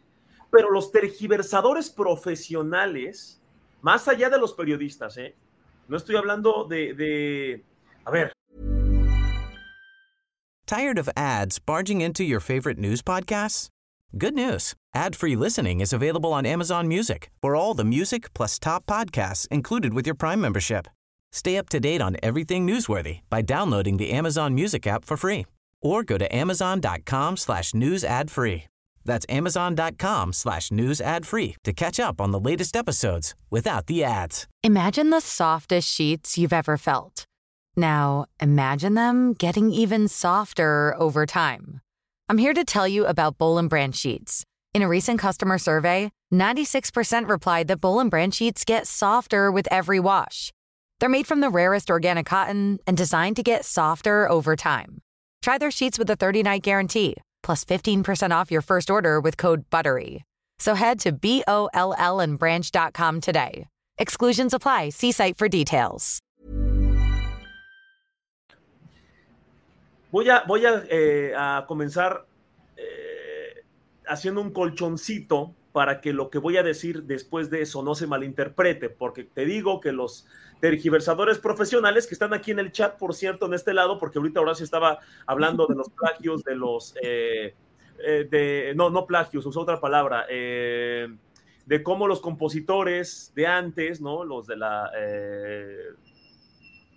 [0.50, 3.40] Pero los tergiversadores profesionales,
[3.82, 5.36] más allá de los periodistas, ¿eh?
[5.88, 7.64] No estoy hablando de, de...
[8.04, 8.32] A ver.
[10.66, 13.68] Tired of ads barging into your favorite news podcasts?
[14.16, 14.74] Good news.
[14.94, 19.94] Ad-free listening is available on Amazon Music for all the music plus top podcasts included
[19.94, 20.86] with your Prime membership.
[21.32, 25.46] Stay up to date on everything newsworthy by downloading the Amazon Music app for free
[25.80, 28.64] or go to amazon.com slash news ad free.
[29.04, 34.04] That's amazon.com slash news ad free to catch up on the latest episodes without the
[34.04, 34.46] ads.
[34.62, 37.24] Imagine the softest sheets you've ever felt.
[37.76, 41.80] Now, imagine them getting even softer over time.
[42.28, 44.44] I'm here to tell you about Bowl and Branch sheets.
[44.72, 49.68] In a recent customer survey, 96% replied that Bowl and Branch sheets get softer with
[49.70, 50.50] every wash.
[50.98, 55.02] They're made from the rarest organic cotton and designed to get softer over time.
[55.42, 59.68] Try their sheets with a 30-night guarantee, plus 15% off your first order with code
[59.68, 60.22] BUTTERY.
[60.58, 63.66] So head to B-O-L-L and branch.com today.
[63.98, 64.90] Exclusions apply.
[64.90, 66.20] See site for details.
[70.12, 72.26] Voy a, voy a, eh, a comenzar
[72.76, 73.64] eh,
[74.06, 78.06] haciendo un colchoncito para que lo que voy a decir después de eso no se
[78.06, 80.26] malinterprete, porque te digo que los
[80.60, 84.40] tergiversadores profesionales que están aquí en el chat, por cierto, en este lado, porque ahorita
[84.40, 87.54] Horacio estaba hablando de los plagios, de los, eh,
[88.30, 91.08] de, no, no plagios, usó otra palabra, eh,
[91.66, 94.24] de cómo los compositores de antes, ¿no?
[94.24, 95.78] Los de la, eh,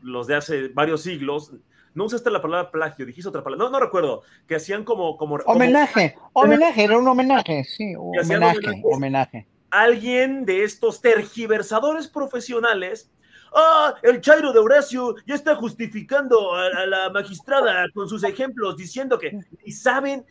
[0.02, 1.54] los de hace varios siglos,
[1.96, 5.18] no usaste la palabra plagio, dijiste otra palabra, no, no recuerdo, que hacían como...
[5.18, 9.48] como homenaje, como, homenaje, era un homenaje, sí, homenaje, homenaje, homenaje.
[9.72, 13.12] Alguien de estos tergiversadores profesionales
[13.54, 18.78] ah, el Chairo de Horacio ya está justificando a, a, la magistrada con sus ejemplos,
[18.78, 20.26] diciendo que, y saben,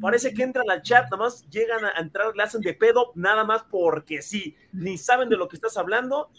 [0.00, 3.44] parece que entran al chat, nada más llegan a entrar, le hacen de pedo, nada
[3.44, 6.30] más porque sí, ni saben de lo que estás hablando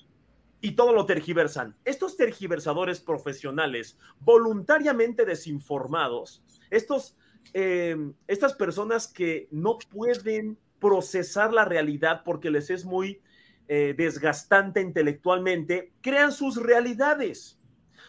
[0.61, 1.75] y todo lo tergiversan.
[1.83, 7.17] Estos tergiversadores profesionales, voluntariamente desinformados, estos,
[7.53, 7.97] eh,
[8.27, 13.21] estas personas que no pueden procesar la realidad porque les es muy
[13.67, 17.57] eh, desgastante intelectualmente, crean sus realidades.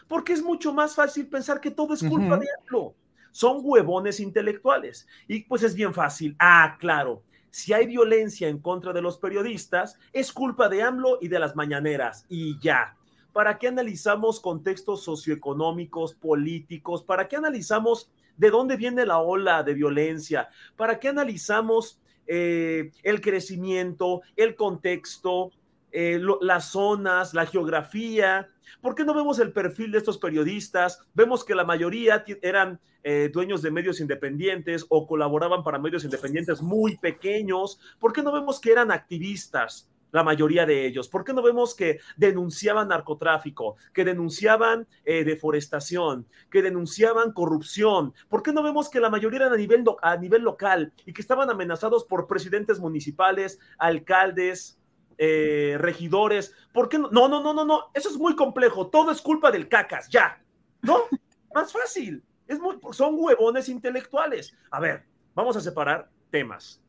[0.08, 2.40] Porque es mucho más fácil pensar que todo es culpa uh -huh.
[2.40, 2.94] de AMLO.
[3.30, 5.06] Son huevones intelectuales.
[5.26, 6.36] Y pues es bien fácil.
[6.38, 7.22] Ah, claro.
[7.52, 11.54] Si hay violencia en contra de los periodistas, es culpa de AMLO y de las
[11.54, 12.24] mañaneras.
[12.30, 12.96] Y ya.
[13.34, 17.02] ¿Para qué analizamos contextos socioeconómicos, políticos?
[17.04, 20.48] ¿Para qué analizamos de dónde viene la ola de violencia?
[20.76, 25.52] ¿Para qué analizamos eh, el crecimiento, el contexto,
[25.92, 28.48] eh, las zonas, la geografía.
[28.80, 31.00] ¿Por qué no vemos el perfil de estos periodistas?
[31.14, 36.62] Vemos que la mayoría eran eh, dueños de medios independientes o colaboraban para medios independientes
[36.62, 37.78] muy pequeños.
[37.98, 39.88] ¿Por qué no vemos que eran activistas?
[40.12, 41.08] la mayoría de ellos.
[41.08, 48.14] ¿Por qué no vemos que denunciaban narcotráfico, que denunciaban eh, deforestación, que denunciaban corrupción?
[48.28, 51.22] ¿Por qué no vemos que la mayoría eran a nivel, a nivel local y que
[51.22, 54.78] estaban amenazados por presidentes municipales, alcaldes,
[55.18, 56.54] eh, regidores?
[56.72, 57.08] ¿Por qué no?
[57.10, 57.90] No, no, no, no, no.
[57.94, 58.88] Eso es muy complejo.
[58.88, 60.42] Todo es culpa del cacas, ya.
[60.82, 61.04] ¿No?
[61.54, 62.24] Más fácil.
[62.46, 64.56] Es muy, son huevones intelectuales.
[64.70, 65.04] A ver,
[65.34, 66.82] vamos a separar temas.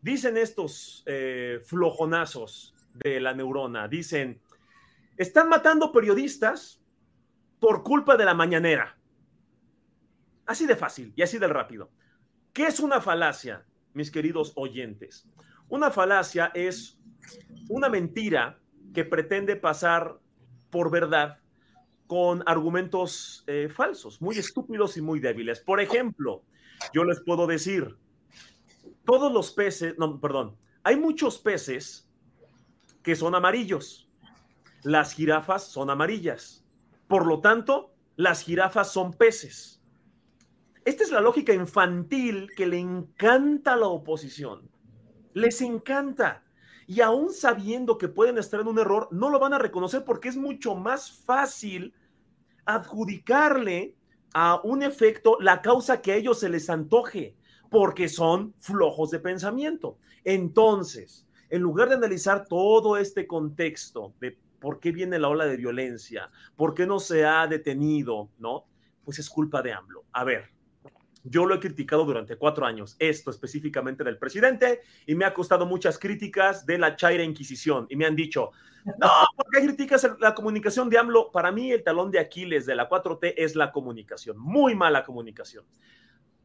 [0.00, 4.40] Dicen estos eh, flojonazos de la neurona, dicen,
[5.16, 6.80] están matando periodistas
[7.58, 8.96] por culpa de la mañanera.
[10.46, 11.90] Así de fácil y así de rápido.
[12.52, 15.28] ¿Qué es una falacia, mis queridos oyentes?
[15.68, 16.98] Una falacia es
[17.68, 18.58] una mentira
[18.94, 20.18] que pretende pasar
[20.70, 21.40] por verdad
[22.06, 25.60] con argumentos eh, falsos, muy estúpidos y muy débiles.
[25.60, 26.44] Por ejemplo,
[26.92, 27.96] yo les puedo decir,
[29.04, 32.08] todos los peces, no, perdón, hay muchos peces
[33.02, 34.08] que son amarillos.
[34.82, 36.64] Las jirafas son amarillas.
[37.08, 39.82] Por lo tanto, las jirafas son peces.
[40.84, 44.70] Esta es la lógica infantil que le encanta a la oposición.
[45.36, 46.42] Les encanta.
[46.86, 50.30] Y aún sabiendo que pueden estar en un error, no lo van a reconocer porque
[50.30, 51.92] es mucho más fácil
[52.64, 53.94] adjudicarle
[54.32, 57.36] a un efecto la causa que a ellos se les antoje,
[57.70, 59.98] porque son flojos de pensamiento.
[60.24, 65.58] Entonces, en lugar de analizar todo este contexto de por qué viene la ola de
[65.58, 68.64] violencia, por qué no se ha detenido, ¿no?
[69.04, 70.06] Pues es culpa de AMLO.
[70.12, 70.55] A ver,
[71.28, 75.66] yo lo he criticado durante cuatro años, esto específicamente del presidente, y me ha costado
[75.66, 77.86] muchas críticas de la Chaira Inquisición.
[77.90, 78.52] Y me han dicho,
[78.84, 81.32] no, ¿por qué criticas la comunicación de AMLO?
[81.32, 85.64] Para mí, el talón de Aquiles de la 4T es la comunicación, muy mala comunicación.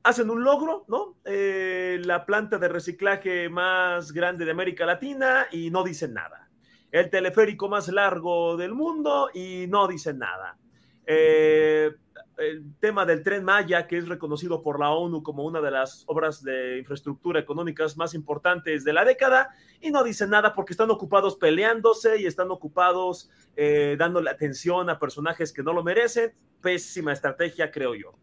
[0.03, 1.17] Hacen un logro, ¿no?
[1.25, 6.49] Eh, la planta de reciclaje más grande de América Latina y no dicen nada.
[6.91, 10.57] El teleférico más largo del mundo y no dicen nada.
[11.05, 11.91] Eh,
[12.37, 16.03] el tema del tren Maya, que es reconocido por la ONU como una de las
[16.07, 20.91] obras de infraestructura económicas más importantes de la década, y no dicen nada porque están
[20.91, 26.33] ocupados peleándose y están ocupados eh, dándole atención a personajes que no lo merecen.
[26.61, 28.13] Pésima estrategia, creo yo.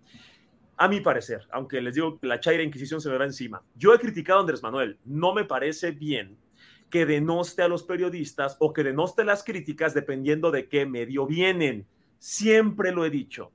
[0.76, 3.62] A mi parecer, aunque les digo que la Chaira Inquisición se va encima.
[3.74, 6.38] Yo he criticado a Andrés Manuel, no me parece bien
[6.88, 11.86] que denoste a los periodistas o que denoste las críticas dependiendo de qué medio vienen.
[12.18, 13.52] Siempre lo he dicho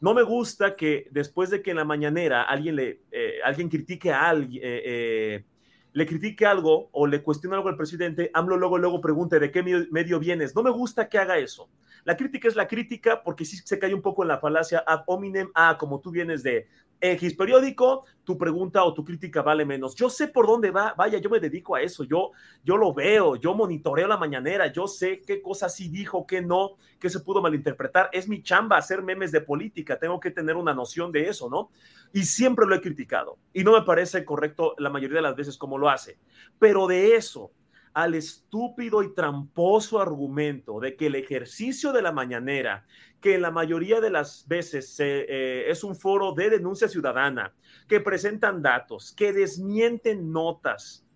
[0.00, 4.12] no me gusta que después de que en la mañanera alguien le eh, alguien critique
[4.12, 5.44] a alguien, eh, eh,
[5.92, 9.62] le critique algo o le cuestione algo al presidente, AMLO luego, luego pregunte de qué
[9.62, 10.54] medio, vienes.
[10.54, 11.70] No me gusta que haga eso.
[12.04, 15.04] La crítica es la crítica porque sí se cae un poco en la falacia ad
[15.06, 16.68] hominem, ah, como tú vienes de
[17.00, 19.94] X periódico, tu pregunta o tu crítica vale menos.
[19.94, 22.32] Yo sé por dónde va, vaya, yo me dedico a eso, yo,
[22.64, 26.72] yo lo veo, yo monitoreo la mañanera, yo sé qué cosas sí dijo, qué no,
[26.98, 28.10] qué se pudo malinterpretar.
[28.12, 31.70] Es mi chamba hacer memes de política, tengo que tener una noción de eso, ¿no?
[32.12, 35.56] Y siempre lo he criticado y no me parece correcto la mayoría de las veces
[35.56, 36.18] como lo hace,
[36.58, 37.52] pero de eso
[37.96, 42.84] al estúpido y tramposo argumento de que el ejercicio de la mañanera,
[43.22, 47.54] que la mayoría de las veces eh, es un foro de denuncia ciudadana,
[47.88, 51.06] que presentan datos, que desmienten notas,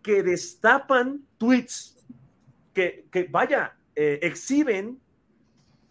[0.00, 2.02] que destapan tweets,
[2.72, 4.98] que, vaya, eh, exhiben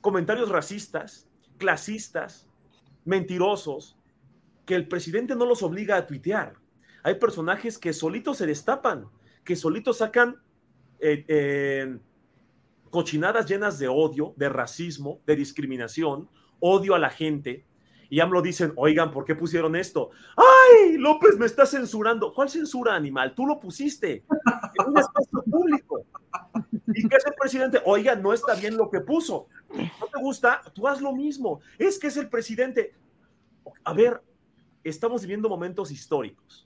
[0.01, 2.49] comentarios racistas, clasistas,
[3.03, 3.95] mentirosos,
[4.65, 6.55] que el presidente no los obliga a tuitear.
[7.03, 9.07] Hay personajes que solitos se destapan
[9.45, 10.41] que solitos sacan
[10.99, 11.99] eh, eh,
[12.89, 16.27] cochinadas llenas de odio, de racismo, de discriminación,
[16.59, 17.65] odio a la gente.
[18.09, 20.11] Y AMLO dicen, oigan, ¿por qué pusieron esto?
[20.35, 22.33] ¡Ay, López me está censurando!
[22.33, 23.33] ¿Cuál censura, animal?
[23.33, 24.23] Tú lo pusiste
[24.79, 26.05] en un espacio público.
[26.87, 27.81] ¿Y qué es el presidente?
[27.85, 29.47] Oiga, no está bien lo que puso.
[29.73, 30.61] ¿No te gusta?
[30.73, 31.61] Tú haz lo mismo.
[31.77, 32.93] Es que es el presidente.
[33.83, 34.21] A ver,
[34.83, 36.64] estamos viviendo momentos históricos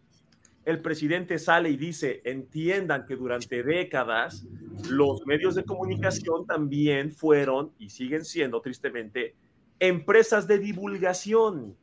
[0.66, 4.46] el presidente sale y dice, entiendan que durante décadas
[4.90, 9.36] los medios de comunicación también fueron y siguen siendo tristemente
[9.80, 11.76] empresas de divulgación.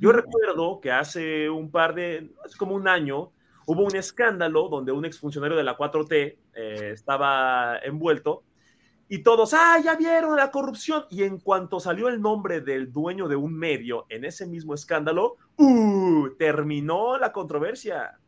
[0.00, 3.32] Yo recuerdo que hace un par de, es como un año,
[3.66, 8.42] hubo un escándalo donde un exfuncionario de la 4T eh, estaba envuelto
[9.08, 11.04] y todos, ah, ya vieron la corrupción.
[11.10, 15.36] Y en cuanto salió el nombre del dueño de un medio en ese mismo escándalo,
[15.56, 18.18] uh, terminó la controversia,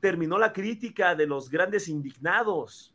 [0.00, 2.94] terminó la crítica de los grandes indignados.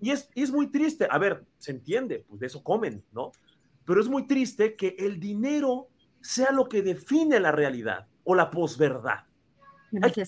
[0.00, 3.32] Y es, es muy triste, a ver, se entiende, pues de eso comen, ¿no?
[3.84, 5.88] Pero es muy triste que el dinero
[6.20, 9.24] sea lo que define la realidad o la posverdad.
[10.02, 10.24] Hay que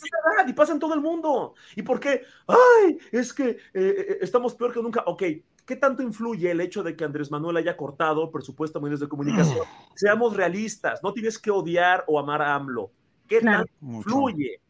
[0.46, 1.54] y pasa en todo el mundo.
[1.74, 2.22] ¿Y por qué?
[2.46, 5.02] Ay, es que eh, eh, estamos peor que nunca.
[5.06, 5.22] Ok,
[5.68, 9.06] ¿Qué tanto influye el hecho de que Andrés Manuel haya cortado presupuesto a medios de
[9.06, 9.66] comunicación?
[9.66, 9.92] Mm.
[9.96, 12.90] Seamos realistas, no tienes que odiar o amar a AMLO.
[13.26, 14.62] ¿Qué tanto influye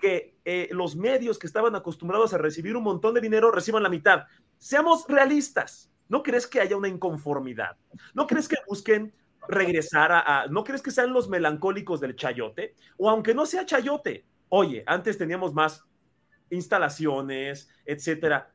[0.00, 3.90] que eh, los medios que estaban acostumbrados a recibir un montón de dinero reciban la
[3.90, 4.24] mitad?
[4.56, 5.90] Seamos realistas.
[6.08, 7.76] ¿No crees que haya una inconformidad?
[8.14, 9.12] ¿No crees que busquen
[9.48, 12.74] regresar a, ¿No crees que sean los melancólicos del chayote?
[12.96, 15.84] O aunque no sea chayote, oye, antes teníamos más
[16.48, 18.54] instalaciones, etcétera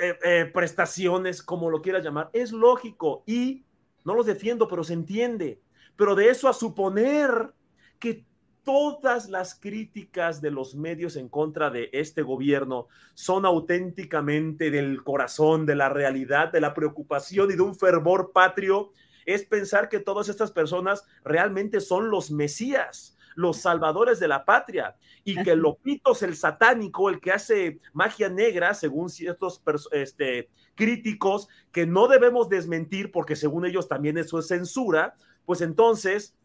[0.00, 3.64] eh, eh, prestaciones, como lo quieras llamar, es lógico y
[4.04, 5.60] no los defiendo, pero se entiende.
[5.96, 7.52] Pero de eso a suponer
[7.98, 8.24] que
[8.64, 15.66] todas las críticas de los medios en contra de este gobierno son auténticamente del corazón,
[15.66, 18.92] de la realidad, de la preocupación y de un fervor patrio,
[19.26, 24.96] es pensar que todas estas personas realmente son los mesías, los salvadores de la patria,
[25.24, 29.62] y que Lopitos, el satánico, el que hace magia negra, según ciertos
[29.92, 35.14] este, críticos, que no debemos desmentir porque según ellos también eso es censura,
[35.46, 36.36] pues entonces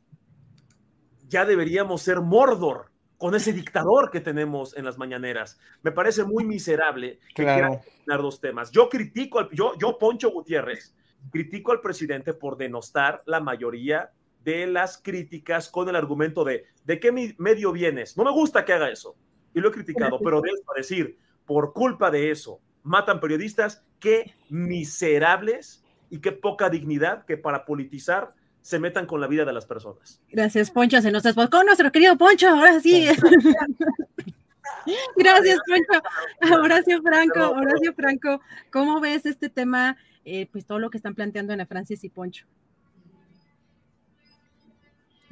[1.27, 5.57] ya deberíamos ser Mordor con ese dictador que tenemos en las mañaneras.
[5.81, 8.71] Me parece muy miserable que quieran dos temas.
[8.71, 10.95] Yo critico, al, yo, yo, Poncho Gutiérrez,
[11.31, 14.11] critico al presidente por denostar la mayoría
[14.45, 18.15] de las críticas con el argumento de ¿de qué medio vienes?
[18.15, 19.15] No me gusta que haga eso.
[19.53, 24.33] Y lo he criticado, pero de eso decir, por culpa de eso, matan periodistas, qué
[24.49, 29.65] miserables y qué poca dignidad que para politizar se metan con la vida de las
[29.65, 30.21] personas.
[30.29, 31.01] Gracias, Poncho.
[31.01, 32.49] Se nos desbocó nuestro querido Poncho.
[32.49, 33.07] Ahora sí.
[35.15, 36.61] Gracias, Poncho.
[36.61, 38.41] Horacio Franco, Horacio Franco,
[38.71, 39.97] ¿cómo ves este tema?
[40.25, 42.45] Eh, pues todo lo que están planteando Ana Francis y Poncho.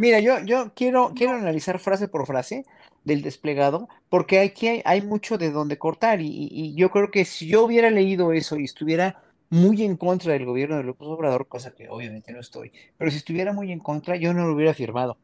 [0.03, 2.65] Mira, yo, yo quiero, quiero analizar frase por frase
[3.05, 7.23] del desplegado, porque aquí hay, hay mucho de donde cortar, y, y, yo creo que
[7.23, 11.47] si yo hubiera leído eso y estuviera muy en contra del gobierno de López Obrador,
[11.47, 14.73] cosa que obviamente no estoy, pero si estuviera muy en contra, yo no lo hubiera
[14.73, 15.17] firmado.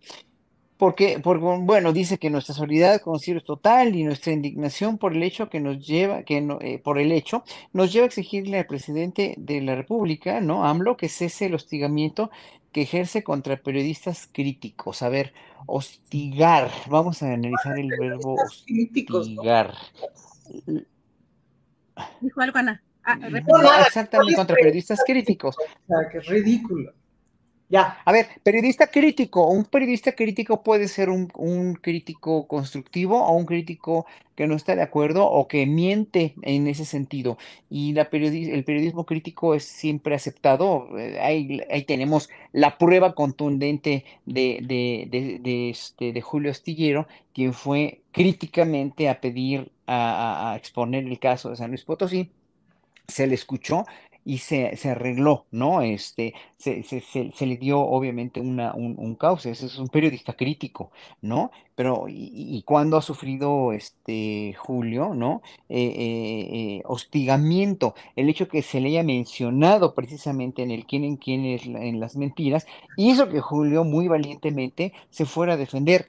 [0.78, 5.14] Porque, porque bueno, dice que nuestra solidaridad con Ciro es total y nuestra indignación por
[5.14, 8.60] el hecho que nos lleva, que no, eh, por el hecho, nos lleva a exigirle
[8.60, 10.64] al presidente de la República, ¿no?
[10.64, 12.32] AMLO, que cese el hostigamiento
[12.72, 15.02] que ejerce contra periodistas críticos.
[15.02, 15.34] A ver,
[15.66, 16.72] hostigar.
[16.88, 19.74] Vamos a analizar el verbo hostigar.
[22.22, 22.84] Dijo algo, Ana.
[23.04, 23.18] Ah,
[23.88, 25.56] exactamente, contra periodistas críticos.
[25.58, 26.94] O sea, que es ridículo.
[27.70, 28.02] Ya.
[28.04, 29.48] A ver, periodista crítico.
[29.48, 34.76] Un periodista crítico puede ser un, un, crítico constructivo o un crítico que no está
[34.76, 37.38] de acuerdo o que miente en ese sentido.
[37.70, 40.98] Y la periodi el periodismo crítico es siempre aceptado.
[40.98, 47.54] Eh, ahí, ahí tenemos la prueba contundente de, de, de, este, de Julio Astillero, quien
[47.54, 52.32] fue críticamente a pedir, a exponer el caso de San Luis Potosí
[53.10, 53.86] se le escuchó
[54.30, 55.82] y se, se arregló, ¿no?
[55.82, 60.92] Este, se, se, se, le dio obviamente una, un, un cauce, es un periodista crítico,
[61.22, 61.50] ¿no?
[61.74, 65.42] Pero, ¿y, y cuándo ha sufrido este Julio, ¿no?
[65.68, 71.06] Eh, eh, eh, hostigamiento, el hecho que se le haya mencionado precisamente en el quién
[71.06, 72.68] en quién es en las mentiras,
[72.98, 76.08] hizo que Julio muy valientemente se fuera a defender.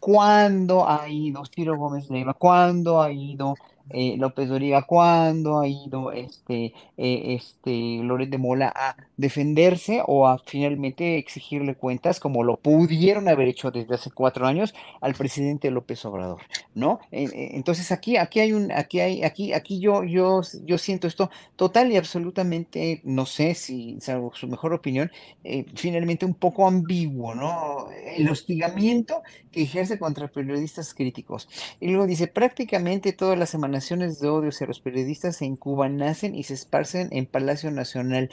[0.00, 2.34] ¿Cuándo ha ido Ciro Gómez Leiva?
[2.34, 3.54] ¿Cuándo ha ido
[3.90, 10.38] eh, López Doriga, cuándo ha ido este, eh, este de Mola a defenderse o a
[10.38, 16.04] finalmente exigirle cuentas, como lo pudieron haber hecho desde hace cuatro años al presidente López
[16.04, 16.40] Obrador,
[16.74, 17.00] ¿no?
[17.10, 21.92] entonces aquí, aquí hay un, aquí hay, aquí, aquí yo, yo, yo siento esto total
[21.92, 25.10] y absolutamente, no sé si, salvo su mejor opinión,
[25.44, 27.88] eh, finalmente un poco ambiguo, ¿no?
[28.16, 31.48] El hostigamiento que ejerce contra periodistas críticos.
[31.80, 33.54] Y luego dice, prácticamente todas las
[33.88, 38.30] de odio hacia los periodistas en Cuba nacen y se esparcen en Palacio Nacional.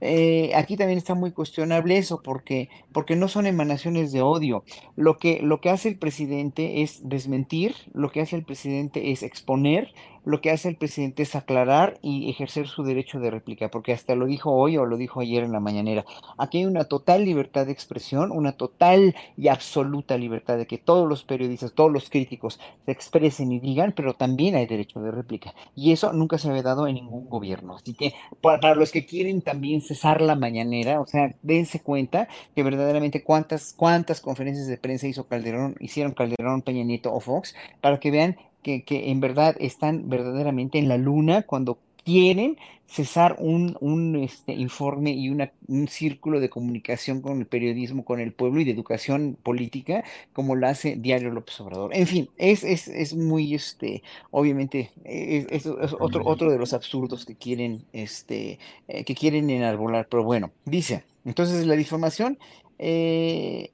[0.00, 4.64] Eh, aquí también está muy cuestionable eso, porque, porque no son emanaciones de odio.
[4.94, 9.22] Lo que, lo que hace el presidente es desmentir, lo que hace el presidente es
[9.22, 9.92] exponer,
[10.26, 14.16] lo que hace el presidente es aclarar y ejercer su derecho de réplica, porque hasta
[14.16, 16.04] lo dijo hoy o lo dijo ayer en la mañanera.
[16.36, 21.08] Aquí hay una total libertad de expresión, una total y absoluta libertad de que todos
[21.08, 25.54] los periodistas, todos los críticos se expresen y digan, pero también hay derecho de réplica.
[25.76, 27.76] Y eso nunca se había dado en ningún gobierno.
[27.76, 32.64] Así que para, los que quieren también cesar la mañanera, o sea, dense cuenta que
[32.64, 38.00] verdaderamente cuántas, cuántas conferencias de prensa hizo Calderón, hicieron Calderón, Peña Nieto o Fox, para
[38.00, 38.36] que vean
[38.66, 42.58] que, que, en verdad están verdaderamente en la luna cuando quieren
[42.88, 48.18] cesar un, un este, informe y una, un círculo de comunicación con el periodismo, con
[48.18, 50.02] el pueblo y de educación política,
[50.32, 51.94] como lo hace Diario López Obrador.
[51.94, 54.02] En fin, es, es, es muy, este,
[54.32, 58.58] obviamente, es, es, otro, otro de los absurdos que quieren, este,
[58.88, 62.36] eh, que quieren enarbolar, pero bueno, dice, entonces la difamación
[62.80, 63.70] eh,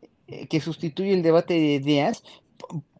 [0.50, 2.22] que sustituye el debate de ideas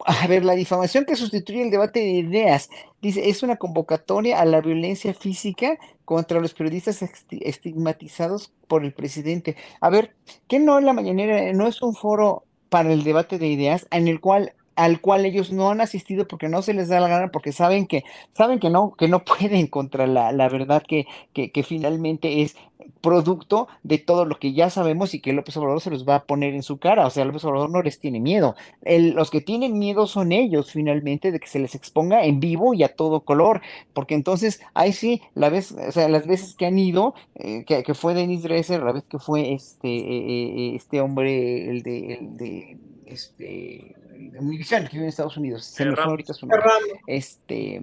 [0.05, 4.45] a ver, la difamación que sustituye el debate de ideas, dice, es una convocatoria a
[4.45, 9.57] la violencia física contra los periodistas estigmatizados por el presidente.
[9.81, 10.15] A ver,
[10.49, 11.53] ¿qué no es la mañanera?
[11.53, 15.53] No es un foro para el debate de ideas en el cual al cual ellos
[15.53, 18.03] no han asistido porque no se les da la gana, porque saben que,
[18.33, 22.57] saben que no, que no pueden contra la, la verdad que, que, finalmente es
[23.01, 26.25] producto de todo lo que ya sabemos y que López Obrador se los va a
[26.25, 27.07] poner en su cara.
[27.07, 28.57] O sea, López Obrador no les tiene miedo.
[28.83, 32.75] El- los que tienen miedo son ellos, finalmente, de que se les exponga en vivo
[32.75, 33.61] y a todo color.
[33.93, 37.83] Porque entonces, ahí sí, la vez, o sea, las veces que han ido, eh, que,
[37.85, 42.15] que fue Denis Dresser, la vez que fue este, eh, eh, este hombre, el de,
[42.15, 43.97] el de este,
[44.39, 46.67] Univision, que vive en Estados Unidos, se me fue ahorita su nombre.
[46.67, 47.81] Ramos, Este,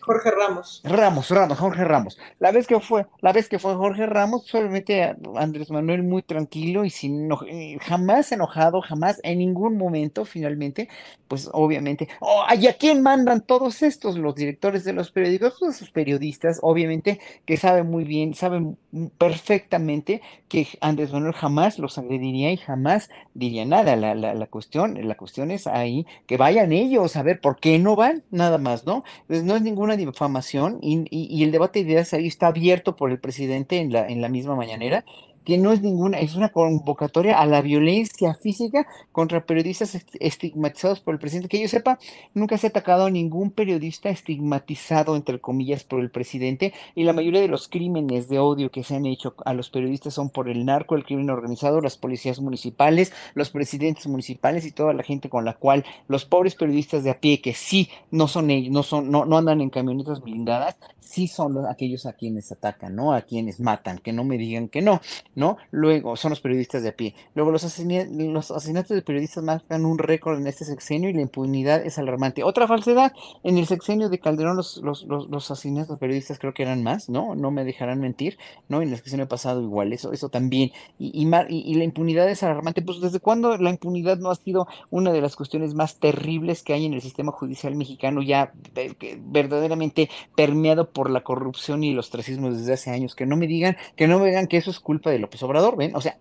[0.00, 0.80] Jorge Ramos.
[0.84, 2.18] Ramos, Ramos, Jorge Ramos.
[2.40, 6.22] La vez que fue, la vez que fue Jorge Ramos, solamente a- Andrés Manuel muy
[6.22, 10.88] tranquilo y sin eh, jamás enojado, jamás en ningún momento, finalmente,
[11.28, 14.18] pues obviamente, oh, ¿y a quién mandan todos estos?
[14.18, 18.76] Los directores de los periódicos, pues sus periodistas, obviamente, que saben muy bien, saben
[19.18, 23.96] perfectamente que Andrés Manuel jamás los agrediría y jamás diría nada.
[23.96, 27.78] La, la, la cuestión, la cuestión es ahí que vayan ellos a ver por qué
[27.78, 29.04] no van, nada más, ¿no?
[29.28, 33.10] No es ninguna difamación y, y- y el debate de ideas ahí está abierto por
[33.10, 35.04] el presidente en la, en la misma mañanera,
[35.44, 41.00] que no es ninguna, es una convocatoria a la violencia física contra periodistas est- estigmatizados
[41.00, 41.48] por el presidente.
[41.48, 41.98] Que yo sepa,
[42.34, 47.12] nunca se ha atacado a ningún periodista estigmatizado, entre comillas, por el presidente y la
[47.14, 50.48] mayoría de los crímenes de odio que se han hecho a los periodistas son por
[50.48, 55.28] el narco, el crimen organizado, las policías municipales, los presidentes municipales y toda la gente
[55.30, 58.82] con la cual los pobres periodistas de a pie que sí no son ellos, no
[58.82, 63.12] son, no, no andan en camionetas blindadas, sí son los- aquellos a quienes atacan, ¿no?
[63.14, 65.00] A quienes matan, que no me digan que no,
[65.34, 65.56] ¿no?
[65.70, 67.14] Luego son los periodistas de a pie.
[67.34, 71.22] Luego los, asesina- los asesinatos de periodistas marcan un récord en este sexenio y la
[71.22, 72.42] impunidad es alarmante.
[72.44, 73.12] Otra falsedad,
[73.42, 76.82] en el sexenio de Calderón los, los, los, los asesinatos de periodistas creo que eran
[76.82, 77.34] más, ¿no?
[77.34, 78.82] No me dejarán mentir, ¿no?
[78.82, 80.72] En el sexenio pasado igual, eso, eso también.
[80.98, 82.82] Y, y, la impunidad es alarmante.
[82.82, 86.74] Pues ¿desde cuándo la impunidad no ha sido una de las cuestiones más terribles que
[86.74, 91.98] hay en el sistema judicial mexicano, ya eh, verdaderamente permeado por la corrupción y el
[91.98, 93.14] ostracismo desde hace años?
[93.14, 95.76] Que no me digan, que no me digan que eso es culpa de López Obrador,
[95.76, 95.96] ¿ven?
[95.96, 96.18] O sea,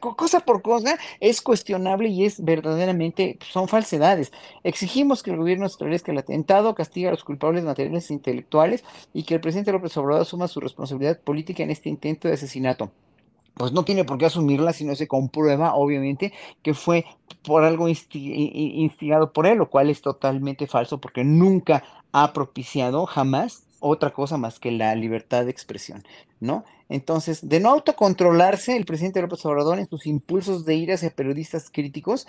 [0.00, 4.32] cosa por cosa es cuestionable y es verdaderamente, son falsedades.
[4.62, 9.22] Exigimos que el gobierno establezca el atentado, castiga a los culpables materiales e intelectuales y
[9.22, 12.90] que el presidente López Obrador asuma su responsabilidad política en este intento de asesinato
[13.54, 16.32] pues no tiene por qué asumirla si no se comprueba, obviamente,
[16.62, 17.04] que fue
[17.42, 23.64] por algo instigado por él, lo cual es totalmente falso porque nunca ha propiciado jamás
[23.84, 26.02] otra cosa más que la libertad de expresión,
[26.40, 26.64] ¿no?
[26.88, 31.70] Entonces, de no autocontrolarse, el presidente López Obrador en sus impulsos de ir hacia periodistas
[31.70, 32.26] críticos,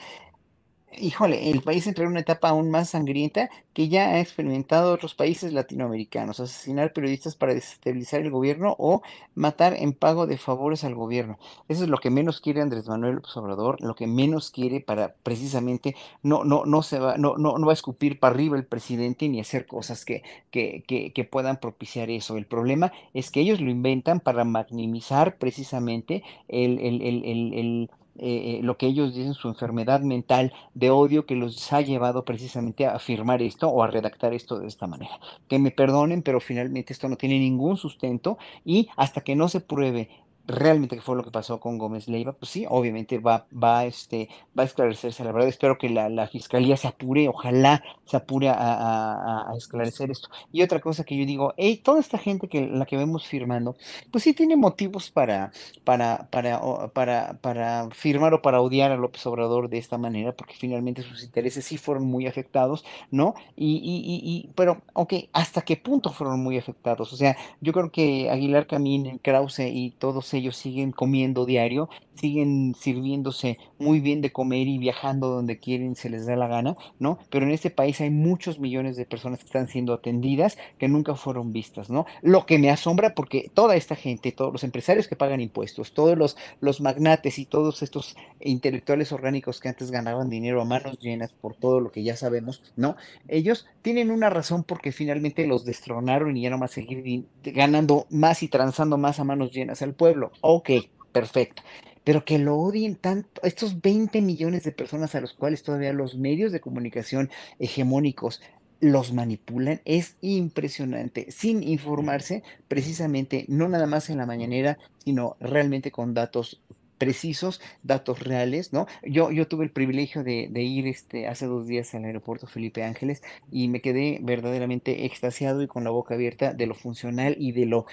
[0.99, 5.15] Híjole, el país entró en una etapa aún más sangrienta que ya ha experimentado otros
[5.15, 9.01] países latinoamericanos, asesinar periodistas para desestabilizar el gobierno o
[9.35, 11.37] matar en pago de favores al gobierno.
[11.67, 15.95] Eso es lo que menos quiere Andrés Manuel Obrador, lo que menos quiere para precisamente
[16.23, 19.27] no, no, no se va, no, no, no va a escupir para arriba el presidente
[19.27, 22.37] ni hacer cosas que, que, que, puedan propiciar eso.
[22.37, 28.59] El problema es que ellos lo inventan para maximizar precisamente el, el, el, el, eh,
[28.59, 32.85] eh, lo que ellos dicen su enfermedad mental de odio que los ha llevado precisamente
[32.85, 35.19] a afirmar esto o a redactar esto de esta manera.
[35.49, 39.59] Que me perdonen, pero finalmente esto no tiene ningún sustento y hasta que no se
[39.59, 40.09] pruebe
[40.47, 44.29] realmente qué fue lo que pasó con Gómez Leiva, pues sí, obviamente va, va, este,
[44.57, 45.23] va a esclarecerse.
[45.23, 49.57] La verdad, espero que la, la fiscalía se apure, ojalá se apure a, a- a-
[49.57, 50.29] esclarecer esto.
[50.51, 53.75] Y otra cosa que yo digo, hey, toda esta gente que la que vemos firmando,
[54.11, 55.51] pues sí tiene motivos para,
[55.83, 56.59] para, para,
[56.93, 61.23] para, para firmar o para odiar a López Obrador de esta manera, porque finalmente sus
[61.23, 63.35] intereses sí fueron muy afectados, ¿no?
[63.55, 67.11] Y, y, y, y- pero, ok, ¿hasta qué punto fueron muy afectados?
[67.13, 72.75] O sea, yo creo que Aguilar Camín, Krause y todos ellos siguen comiendo diario, siguen
[72.75, 77.17] sirviéndose muy bien de comer y viajando donde quieren, se les da la gana, ¿no?
[77.29, 81.15] Pero en este país hay muchos millones de personas que están siendo atendidas que nunca
[81.15, 82.05] fueron vistas, ¿no?
[82.21, 86.17] Lo que me asombra porque toda esta gente, todos los empresarios que pagan impuestos, todos
[86.17, 91.33] los, los magnates y todos estos intelectuales orgánicos que antes ganaban dinero a manos llenas
[91.33, 92.95] por todo lo que ya sabemos, ¿no?
[93.27, 98.05] Ellos tienen una razón porque finalmente los destronaron y ya no más seguir di- ganando
[98.09, 100.24] más y transando más a manos llenas al pueblo.
[100.41, 100.71] Ok,
[101.11, 101.63] perfecto.
[102.03, 106.15] Pero que lo odien tanto, estos 20 millones de personas a los cuales todavía los
[106.15, 108.41] medios de comunicación hegemónicos
[108.79, 115.91] los manipulan, es impresionante, sin informarse precisamente, no nada más en la mañanera, sino realmente
[115.91, 116.61] con datos
[116.97, 118.87] precisos, datos reales, ¿no?
[119.03, 122.83] Yo, yo tuve el privilegio de, de ir este, hace dos días al aeropuerto Felipe
[122.83, 123.21] Ángeles
[123.51, 127.65] y me quedé verdaderamente extasiado y con la boca abierta de lo funcional y de
[127.65, 127.85] lo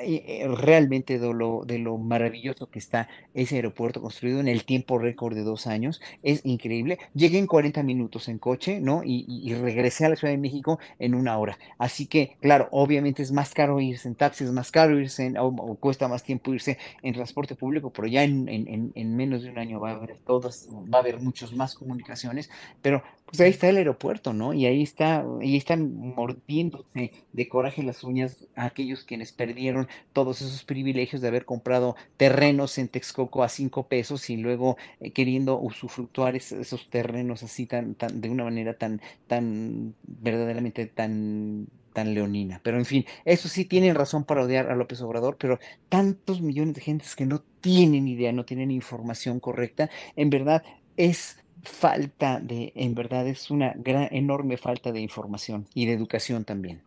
[0.00, 4.64] eh, eh, realmente de lo, de lo maravilloso que está ese aeropuerto construido en el
[4.64, 6.00] tiempo récord de dos años.
[6.22, 6.98] Es increíble.
[7.14, 9.02] Llegué en 40 minutos en coche, ¿no?
[9.04, 11.58] Y, regresé a la Ciudad de México en una hora.
[11.78, 15.36] Así que, claro, obviamente es más caro irse en taxi, es más caro irse en,
[15.36, 19.50] o, cuesta más tiempo irse en transporte público, pero ya en, en, en, menos de
[19.50, 22.50] un año va a haber todas, va a haber muchos más comunicaciones,
[22.82, 24.54] pero pues ahí está el aeropuerto, ¿no?
[24.54, 30.40] Y ahí está, ahí están mordiéndose de coraje las uñas a aquellos quienes perdieron todos
[30.40, 35.60] esos privilegios de haber comprado terrenos en Texcoco a cinco pesos y luego eh, queriendo
[35.60, 42.60] usufructuar esos terrenos así tan, tan, de una manera tan, tan, verdaderamente tan tan leonina.
[42.62, 45.58] Pero en fin, eso sí tienen razón para odiar a López Obrador, pero
[45.88, 50.62] tantos millones de gentes que no tienen idea, no tienen información correcta, en verdad
[50.96, 56.44] es falta de, en verdad es una gran, enorme falta de información y de educación
[56.44, 56.82] también.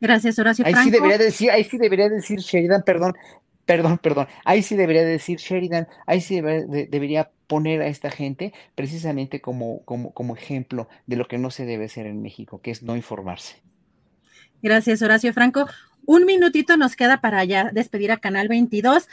[0.00, 0.64] Gracias, Horacio.
[0.66, 3.14] Ahí sí debería decir, ahí sí debería decir Sheridan, perdón,
[3.64, 9.42] perdón, perdón, ahí sí debería decir Sheridan, ahí sí debería, poner a esta gente precisamente
[9.42, 12.82] como, como, como ejemplo de lo que no se debe hacer en México, que es
[12.82, 13.56] no informarse.
[14.62, 15.66] Gracias, Horacio Franco.
[16.06, 19.08] Un minutito nos queda para ya despedir a Canal 22.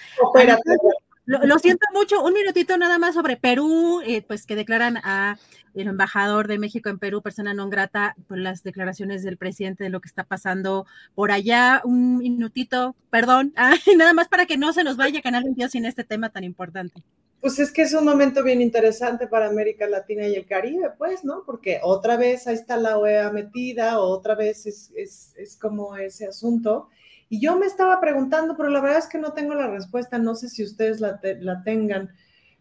[1.26, 5.38] Lo, siento mucho, un minutito nada más sobre Perú, eh, pues que declaran a
[5.74, 9.89] el embajador de México en Perú, persona no grata, por las declaraciones del presidente de
[9.89, 11.82] lo que está pasando por allá.
[11.86, 13.53] Un minutito, perdón,
[13.97, 17.03] nada más para que no se nos vaya Canal 22 sin este tema tan importante.
[17.39, 21.24] Pues es que es un momento bien interesante para América Latina y el Caribe, pues,
[21.24, 21.43] ¿no?
[21.43, 26.28] Porque otra vez ahí está la OEA metida, otra vez es, es, es como ese
[26.28, 26.89] asunto.
[27.32, 30.36] Y yo me estaba preguntando, pero la verdad es que no tengo la respuesta, no
[30.36, 32.10] sé si ustedes la, tengan.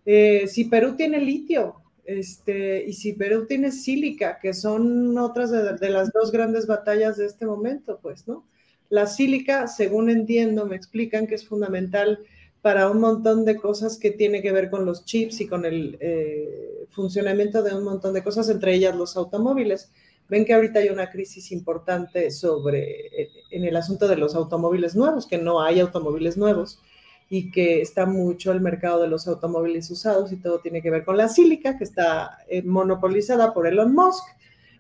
[0.07, 5.91] Eh, si Perú tiene litio, este, y si Perú tiene sílica, que son otras de,
[5.91, 8.47] las dos grandes batallas de este momento, pues, ¿no?
[8.91, 12.21] La sílica, según entiendo, me explican que es fundamental
[12.63, 15.99] para un montón de cosas que tiene que ver con los chips y con el
[15.99, 19.91] eh, funcionamiento de un montón de cosas, entre ellas los automóviles.
[20.31, 24.95] Ven que ahorita hay una crisis importante sobre, eh, en el asunto de los automóviles
[24.95, 26.81] nuevos, que no hay automóviles nuevos
[27.29, 31.05] y que está mucho el mercado de los automóviles usados y todo tiene que ver
[31.05, 34.25] con la sílica, que está eh, monopolizada por Elon Musk,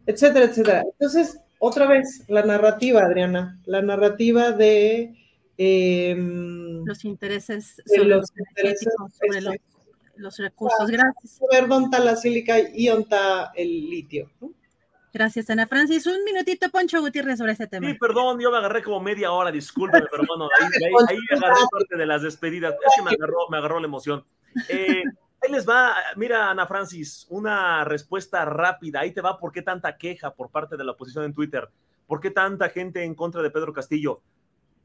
[0.07, 0.83] etcétera, etcétera.
[0.83, 5.15] Entonces, otra vez, la narrativa, Adriana, la narrativa de...
[5.59, 8.89] Em, los intereses sobre los, intereses,
[9.19, 9.41] sobre
[10.17, 10.89] los, recursos.
[10.89, 11.41] Gracias.
[11.51, 14.31] Ver dónde está la sílica y dónde está el litio.
[14.41, 14.53] ¿no?
[15.13, 16.07] Gracias, Ana Francis.
[16.07, 17.89] Un minutito, Poncho Gutiérrez, sobre este tema.
[17.89, 20.49] Sí, perdón, yo me agarré como media hora, discúlpeme, pero bueno,
[21.09, 22.75] ahí, agarré parte de las despedidas.
[22.75, 24.25] Es que me agarró, me agarró la emoción.
[24.69, 25.03] Eh,
[25.43, 29.01] ahí les va, mira, Ana Francis, una respuesta rápida.
[29.01, 31.69] Ahí te va, ¿por qué tanta queja por parte de la oposición en Twitter?
[32.07, 34.23] ¿Por qué tanta gente en contra de Pedro Castillo?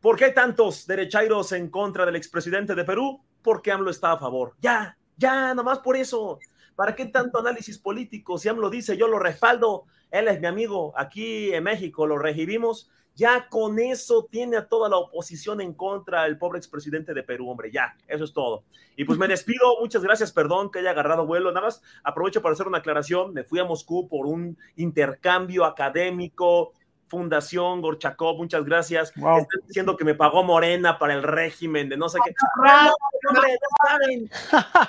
[0.02, 3.22] ¿Por qué hay tantos derechairos en contra del expresidente de Perú?
[3.42, 4.54] Porque AMLO está a favor.
[4.60, 6.40] Ya, ya, nomás por eso.
[6.76, 8.38] ¿Para qué tanto análisis político?
[8.38, 12.90] Si AMLO dice, yo lo respaldo él es mi amigo, aquí en México lo recibimos,
[13.16, 17.50] ya con eso tiene a toda la oposición en contra el pobre expresidente de Perú,
[17.50, 18.64] hombre, ya, eso es todo.
[18.98, 22.54] Y pues me despido, muchas gracias, perdón que haya agarrado vuelo, nada más aprovecho para
[22.54, 26.74] hacer una aclaración, me fui a Moscú por un intercambio académico,
[27.08, 29.10] Fundación Gorchakov, muchas gracias.
[29.16, 32.34] Están diciendo que me pagó Morena para el régimen de no sé qué.
[33.30, 34.30] hombre, no saben.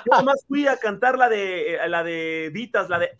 [0.05, 3.11] Yo nomás fui a cantar la de eh, la de Vitas, la de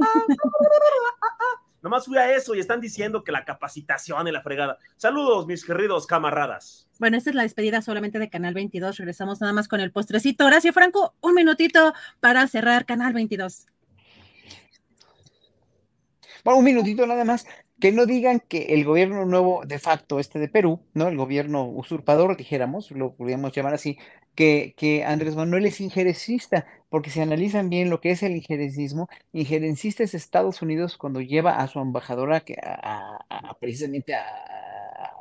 [1.82, 4.76] Nomás fui a eso y están diciendo que la capacitación y la fregada.
[4.96, 6.86] Saludos, mis queridos camaradas.
[6.98, 8.98] Bueno, esta es la despedida solamente de Canal 22.
[8.98, 10.44] Regresamos nada más con el postrecito.
[10.44, 13.66] Horacio Franco, un minutito para cerrar Canal 22.
[16.44, 17.46] Bueno, un minutito nada más.
[17.80, 21.08] Que no digan que el gobierno nuevo de facto, este de Perú, ¿no?
[21.08, 23.98] El gobierno usurpador, dijéramos, lo podríamos llamar así,
[24.34, 29.08] que, que Andrés Manuel es injerencista, porque si analizan bien lo que es el injerencismo,
[29.32, 33.18] injerencista es Estados Unidos cuando lleva a su embajadora que a,
[33.60, 34.14] precisamente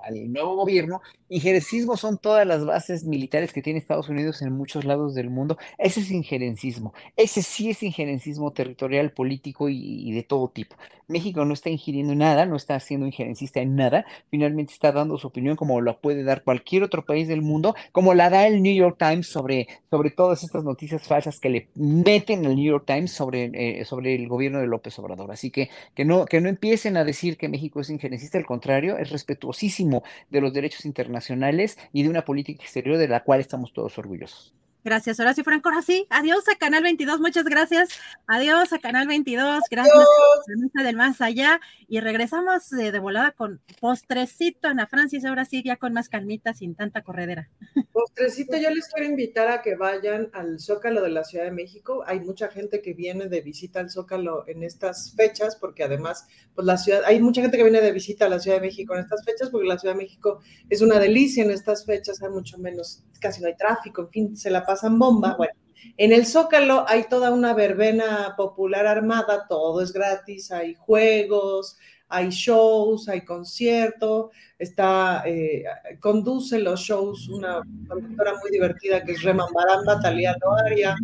[0.09, 1.01] al nuevo gobierno.
[1.29, 5.57] Injerencismo son todas las bases militares que tiene Estados Unidos en muchos lados del mundo.
[5.77, 6.93] Ese es injerencismo.
[7.15, 10.75] Ese sí es injerencismo territorial, político y, de todo tipo.
[11.07, 14.05] México no está ingiriendo nada, no está siendo injerencista en nada.
[14.29, 18.13] Finalmente está dando su opinión como lo puede dar cualquier otro país del mundo, como
[18.13, 22.45] la da el New York Times sobre, sobre todas estas noticias falsas que le meten
[22.45, 25.31] al New York Times sobre, eh, sobre el gobierno de López Obrador.
[25.31, 28.97] Así que que no, que no empiecen a decir que México es injerencista, al contrario,
[28.97, 29.98] es respetuosísimo
[30.29, 34.53] de los derechos internacionales y de una política exterior de la cual estamos todos orgullosos.
[34.83, 35.69] Gracias, Horacio Franco.
[35.69, 37.89] Ahora sí, adiós a Canal 22, muchas gracias.
[38.27, 41.59] Adiós a Canal 22, gracias a la del más allá.
[41.89, 46.53] Y regresamos de, de volada con postrecito, Ana Francis, ahora sí, ya con más calmita,
[46.53, 47.49] sin tanta corredera.
[47.91, 52.03] Postrecito, yo les quiero invitar a que vayan al Zócalo de la Ciudad de México.
[52.07, 56.25] Hay mucha gente que viene de visita al Zócalo en estas fechas, porque además,
[56.55, 58.93] pues la ciudad, hay mucha gente que viene de visita a la Ciudad de México
[58.95, 62.29] en estas fechas, porque la Ciudad de México es una delicia en estas fechas, hay
[62.29, 65.33] mucho menos, casi no hay tráfico, en fin, se la pasan bomba.
[65.35, 65.53] Bueno,
[65.97, 71.77] en el Zócalo hay toda una verbena popular armada, todo es gratis, hay juegos,
[72.09, 75.63] hay shows, hay concierto, está, eh,
[75.99, 80.95] conduce los shows una conductora muy divertida que es Reman Baramba, Talía Loaria,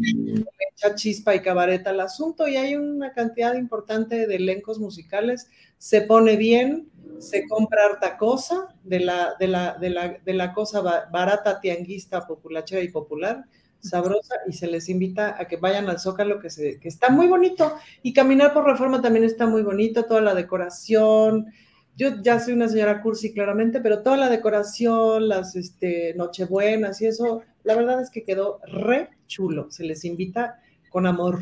[0.74, 5.48] echa chispa y cabaret al asunto y hay una cantidad importante de elencos musicales,
[5.78, 10.54] se pone bien, se compra harta cosa de la, de la, de la, de la
[10.54, 13.46] cosa barata, tianguista, populachera y popular,
[13.86, 17.28] sabrosa y se les invita a que vayan al Zócalo, que, se, que está muy
[17.28, 17.74] bonito.
[18.04, 21.48] Y caminar por reforma también está muy bonito, toda la decoración.
[21.96, 27.08] Yo ya soy una señora cursi, claramente, pero toda la decoración, las este, nochebuenas y
[27.08, 29.72] eso, la verdad es que quedó re chulo.
[29.72, 30.60] Se les invita
[30.90, 31.42] con amor.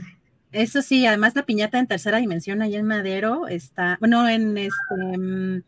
[0.52, 5.18] Eso sí, además la piñata en tercera dimensión ahí en Madero está, bueno, en este
[5.18, 5.64] mm,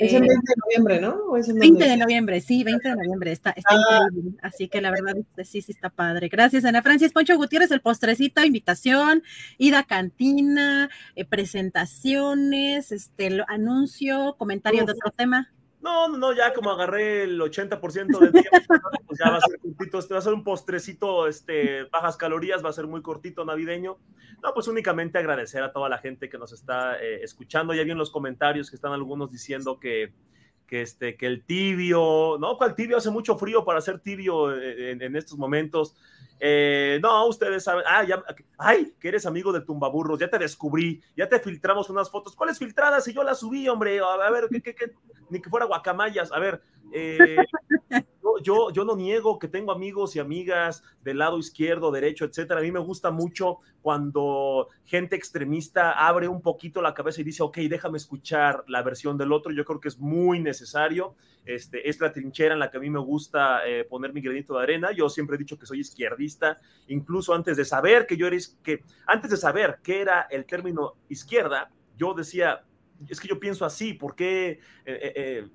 [0.00, 1.32] es el 20 de noviembre, ¿no?
[1.32, 4.06] 20 de noviembre, sí, 20 de noviembre, está, está ah.
[4.08, 4.38] increíble.
[4.42, 6.28] Así que la verdad, sí, sí está padre.
[6.28, 9.22] Gracias, Ana Francis Poncho Gutiérrez, el postrecito, invitación,
[9.58, 15.52] ida a cantina, eh, presentaciones, este, anuncio, comentario de otro tema.
[15.80, 18.50] No, no, ya como agarré el 80% del tiempo,
[19.06, 22.64] pues ya va a ser cortito, este va a ser un postrecito, este, bajas calorías,
[22.64, 23.96] va a ser muy cortito navideño.
[24.42, 27.74] No, pues únicamente agradecer a toda la gente que nos está eh, escuchando.
[27.74, 30.12] Ya vi en los comentarios que están algunos diciendo que,
[30.68, 32.56] que, este, que el tibio, ¿no?
[32.56, 32.98] ¿Cuál tibio?
[32.98, 35.96] Hace mucho frío para ser tibio eh, en estos momentos.
[36.40, 38.22] Eh, no, ustedes saben, ah, ya,
[38.58, 42.36] ay, que eres amigo de Tumbaburros, ya te descubrí, ya te filtramos unas fotos.
[42.36, 43.08] ¿Cuáles filtradas?
[43.08, 44.92] Y yo las subí, hombre, a, ver, ¿qué, qué, qué?
[45.30, 46.30] ni que fuera guacamayas.
[46.32, 46.62] A ver,
[46.92, 47.36] eh,
[48.42, 52.60] yo, yo, no niego que tengo amigos y amigas del lado izquierdo, derecho, etcétera.
[52.60, 57.42] A mí me gusta mucho cuando gente extremista abre un poquito la cabeza y dice,
[57.42, 59.52] ok, déjame escuchar la versión del otro.
[59.52, 61.14] Yo creo que es muy necesario.
[61.44, 64.56] Este, es la trinchera en la que a mí me gusta eh, poner mi granito
[64.56, 64.92] de arena.
[64.92, 66.58] Yo siempre he dicho que soy izquierdista,
[66.88, 70.96] incluso antes de saber que yo era, que antes de saber qué era el término
[71.08, 72.64] izquierda, yo decía,
[73.08, 74.60] es que yo pienso así, ¿por qué?
[74.84, 75.48] Eh, eh,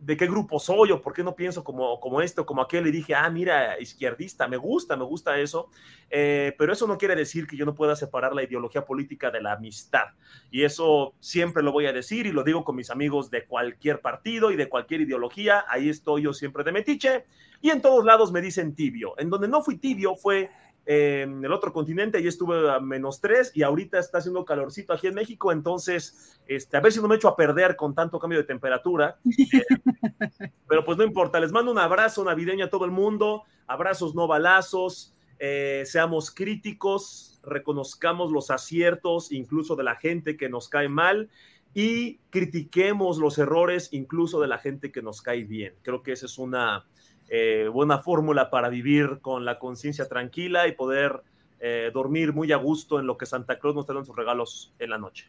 [0.00, 2.90] de qué grupo soy o por qué no pienso como, como esto, como aquel, y
[2.90, 5.68] dije, ah, mira, izquierdista, me gusta, me gusta eso,
[6.10, 9.42] eh, pero eso no quiere decir que yo no pueda separar la ideología política de
[9.42, 10.08] la amistad,
[10.50, 14.00] y eso siempre lo voy a decir y lo digo con mis amigos de cualquier
[14.00, 17.26] partido y de cualquier ideología, ahí estoy yo siempre de metiche,
[17.60, 20.50] y en todos lados me dicen tibio, en donde no fui tibio fue
[20.86, 25.06] en el otro continente, ahí estuve a menos tres y ahorita está haciendo calorcito aquí
[25.06, 28.38] en México, entonces, este, a ver si no me echo a perder con tanto cambio
[28.38, 29.18] de temperatura.
[30.68, 34.26] pero pues no importa, les mando un abrazo navideño a todo el mundo, abrazos no
[34.26, 41.30] balazos, eh, seamos críticos, reconozcamos los aciertos incluso de la gente que nos cae mal
[41.72, 45.74] y critiquemos los errores incluso de la gente que nos cae bien.
[45.82, 46.84] Creo que esa es una
[47.32, 51.22] eh, buena fórmula para vivir con la conciencia tranquila y poder
[51.60, 54.74] eh, dormir muy a gusto en lo que Santa Claus nos trae en sus regalos
[54.80, 55.28] en la noche.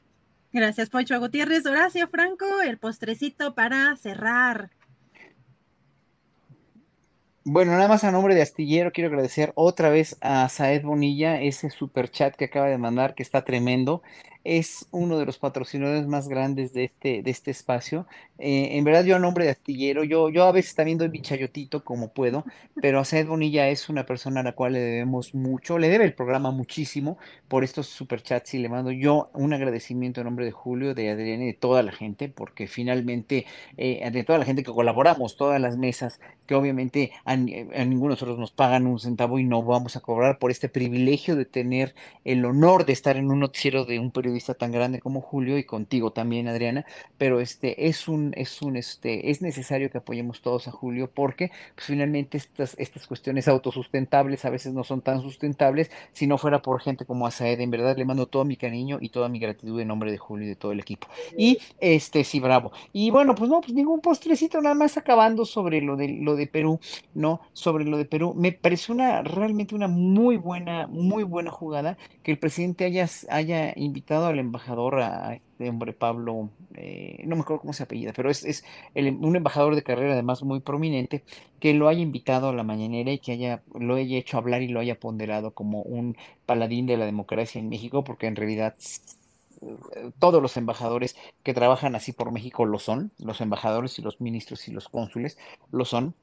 [0.52, 1.66] Gracias, Pocho Gutiérrez.
[1.66, 4.72] Horacio Franco, el postrecito para cerrar.
[7.44, 11.70] Bueno, nada más a nombre de Astillero, quiero agradecer otra vez a Saed Bonilla ese
[11.70, 14.02] super chat que acaba de mandar, que está tremendo
[14.44, 18.08] es uno de los patrocinadores más grandes de este, de este espacio.
[18.40, 21.22] Eh, en verdad, yo a nombre de Astillero, yo, yo a veces también doy mi
[21.22, 22.44] chayotito como puedo,
[22.82, 26.06] pero a Seth Bonilla es una persona a la cual le debemos mucho, le debe
[26.06, 30.52] el programa muchísimo por estos superchats y le mando yo un agradecimiento en nombre de
[30.52, 33.46] Julio, de Adrián y de toda la gente, porque finalmente,
[33.78, 38.16] eh, de toda la gente que colaboramos, todas las mesas, que obviamente a, ninguno de
[38.16, 41.94] nosotros nos pagan un centavo y no vamos a cobrar por este privilegio de tener
[42.26, 45.58] el honor de estar en un noticiero de un periodista vista tan grande como Julio
[45.58, 46.86] y contigo también, Adriana,
[47.18, 51.52] pero este es un, es un, este, es necesario que apoyemos todos a Julio porque
[51.76, 56.62] pues, finalmente estas, estas cuestiones autosustentables a veces no son tan sustentables si no fuera
[56.62, 59.80] por gente como Asaed, en verdad le mando todo mi cariño y toda mi gratitud
[59.80, 61.08] en nombre de Julio y de todo el equipo.
[61.38, 62.72] Y este, sí, bravo.
[62.94, 66.48] Y bueno, pues no, pues ningún postrecito, nada más acabando sobre lo de, lo de
[66.48, 66.80] Perú.
[67.14, 67.42] ¿no?
[67.54, 68.34] Sobre lo de Perú.
[68.36, 73.74] Me pareció una, realmente una muy buena, muy buena jugada que el presidente haya, haya
[73.76, 78.30] invitado al embajador, a este hombre Pablo, eh, no me acuerdo cómo se apellida, pero
[78.30, 78.64] es, es
[78.96, 81.24] un embajador de carrera además muy prominente,
[81.60, 84.68] que lo haya invitado a la mañanera y que haya, lo haya hecho hablar y
[84.68, 88.76] lo haya ponderado como un paladín de la democracia en México, porque en realidad
[90.20, 94.68] todos los embajadores que trabajan así por México lo son, los embajadores y los ministros
[94.68, 95.38] y los cónsules
[95.72, 96.16] lo son,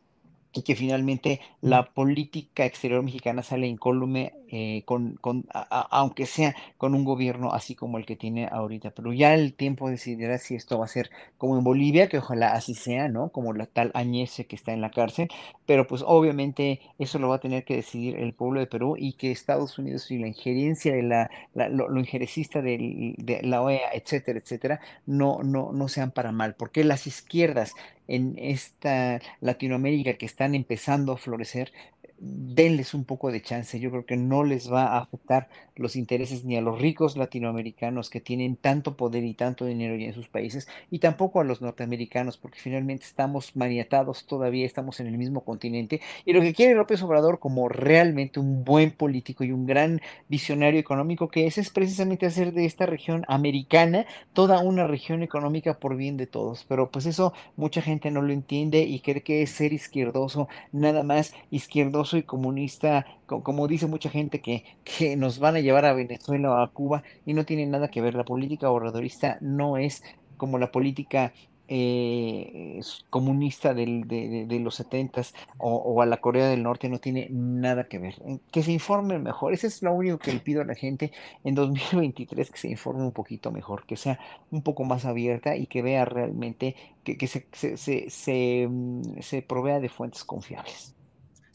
[0.52, 6.94] y que finalmente la política exterior mexicana sale incólume eh, con, con aunque sea con
[6.94, 8.92] un gobierno así como el que tiene ahorita.
[8.92, 12.52] Pero ya el tiempo decidirá si esto va a ser como en Bolivia, que ojalá
[12.52, 13.28] así sea, ¿no?
[13.28, 15.28] Como la tal Añese que está en la cárcel,
[15.66, 19.12] pero pues obviamente eso lo va a tener que decidir el pueblo de Perú y
[19.12, 23.90] que Estados Unidos y la injerencia de la, lo, lo, injerecista de, de la OEA,
[23.92, 27.74] etcétera, etcétera, no, no, no sean para mal, porque las izquierdas
[28.08, 31.72] en esta Latinoamérica que están empezando a florecer,
[32.18, 33.78] denles un poco de chance.
[33.78, 38.10] Yo creo que no les va a afectar los intereses ni a los ricos latinoamericanos
[38.10, 42.36] que tienen tanto poder y tanto dinero en sus países, y tampoco a los norteamericanos,
[42.36, 47.00] porque finalmente estamos maniatados todavía, estamos en el mismo continente, y lo que quiere López
[47.02, 52.26] Obrador como realmente un buen político y un gran visionario económico que es, es precisamente
[52.26, 56.64] hacer de esta región americana toda una región económica por bien de todos.
[56.68, 61.02] Pero pues eso mucha gente no lo entiende y cree que es ser izquierdoso, nada
[61.02, 65.92] más izquierdoso y comunista, como dice mucha gente que, que nos van a llevar a
[65.92, 68.14] Venezuela o a Cuba y no tiene nada que ver.
[68.14, 70.02] La política obradorista no es
[70.36, 71.32] como la política
[71.68, 77.28] eh, comunista del, de, los setentas o, o, a la Corea del Norte no tiene
[77.30, 78.14] nada que ver.
[78.26, 79.52] Eh, que se informe mejor.
[79.52, 81.12] Eso es lo único que le pido a la gente
[81.44, 84.18] en 2023, que se informe un poquito mejor, que sea
[84.50, 89.20] un poco más abierta y que vea realmente que, que se, se, se, se, mm,
[89.20, 90.97] se provea de fuentes confiables.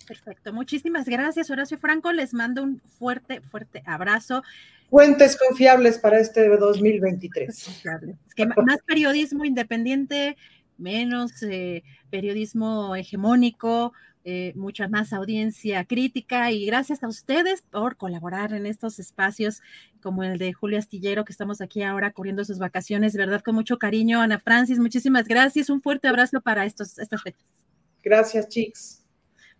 [0.05, 4.43] Perfecto, muchísimas gracias Horacio Franco, les mando un fuerte, fuerte abrazo.
[4.89, 7.83] Fuentes confiables para este 2023.
[8.27, 10.37] Es que más periodismo independiente,
[10.77, 13.93] menos eh, periodismo hegemónico,
[14.25, 19.61] eh, mucha más audiencia crítica y gracias a ustedes por colaborar en estos espacios
[20.01, 23.77] como el de Julio Astillero, que estamos aquí ahora corriendo sus vacaciones, verdad, con mucho
[23.77, 24.21] cariño.
[24.21, 25.69] Ana Francis, muchísimas gracias.
[25.69, 27.43] Un fuerte abrazo para estos, estas fechas.
[28.01, 29.02] Gracias, chicos.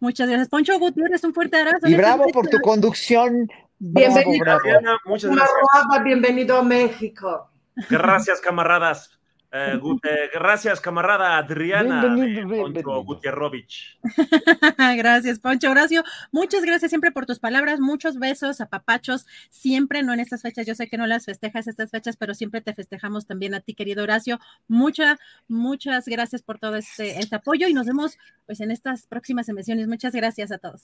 [0.04, 0.50] Muchas gracias.
[0.50, 1.88] Poncho Gutiérrez, un fuerte abrazo.
[1.88, 3.50] Y bravo por tu conducción.
[3.80, 4.60] bienvenido,
[5.06, 6.04] muchas gracias.
[6.04, 7.50] bienvenido a México.
[7.90, 9.18] Gracias, camaradas.
[9.56, 12.02] Eh, eh, gracias, camarada Adriana
[12.48, 14.00] Poncho Gutierrovich.
[14.98, 16.04] gracias, Poncho Horacio.
[16.32, 17.80] Muchas gracias siempre por tus palabras.
[17.80, 19.28] Muchos besos a papachos.
[19.52, 20.66] Siempre, no en estas fechas.
[20.66, 23.76] Yo sé que no las festejas estas fechas, pero siempre te festejamos también a ti,
[23.76, 24.40] querido Horacio.
[24.68, 29.50] Muchas, muchas gracias por todo este, este apoyo y nos vemos pues en estas próximas
[29.50, 29.88] emisiones.
[29.88, 30.82] Muchas gracias a todos.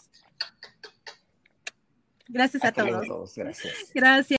[2.28, 3.34] Gracias a todos.
[3.36, 3.92] Gracias.
[3.96, 4.39] Gracias.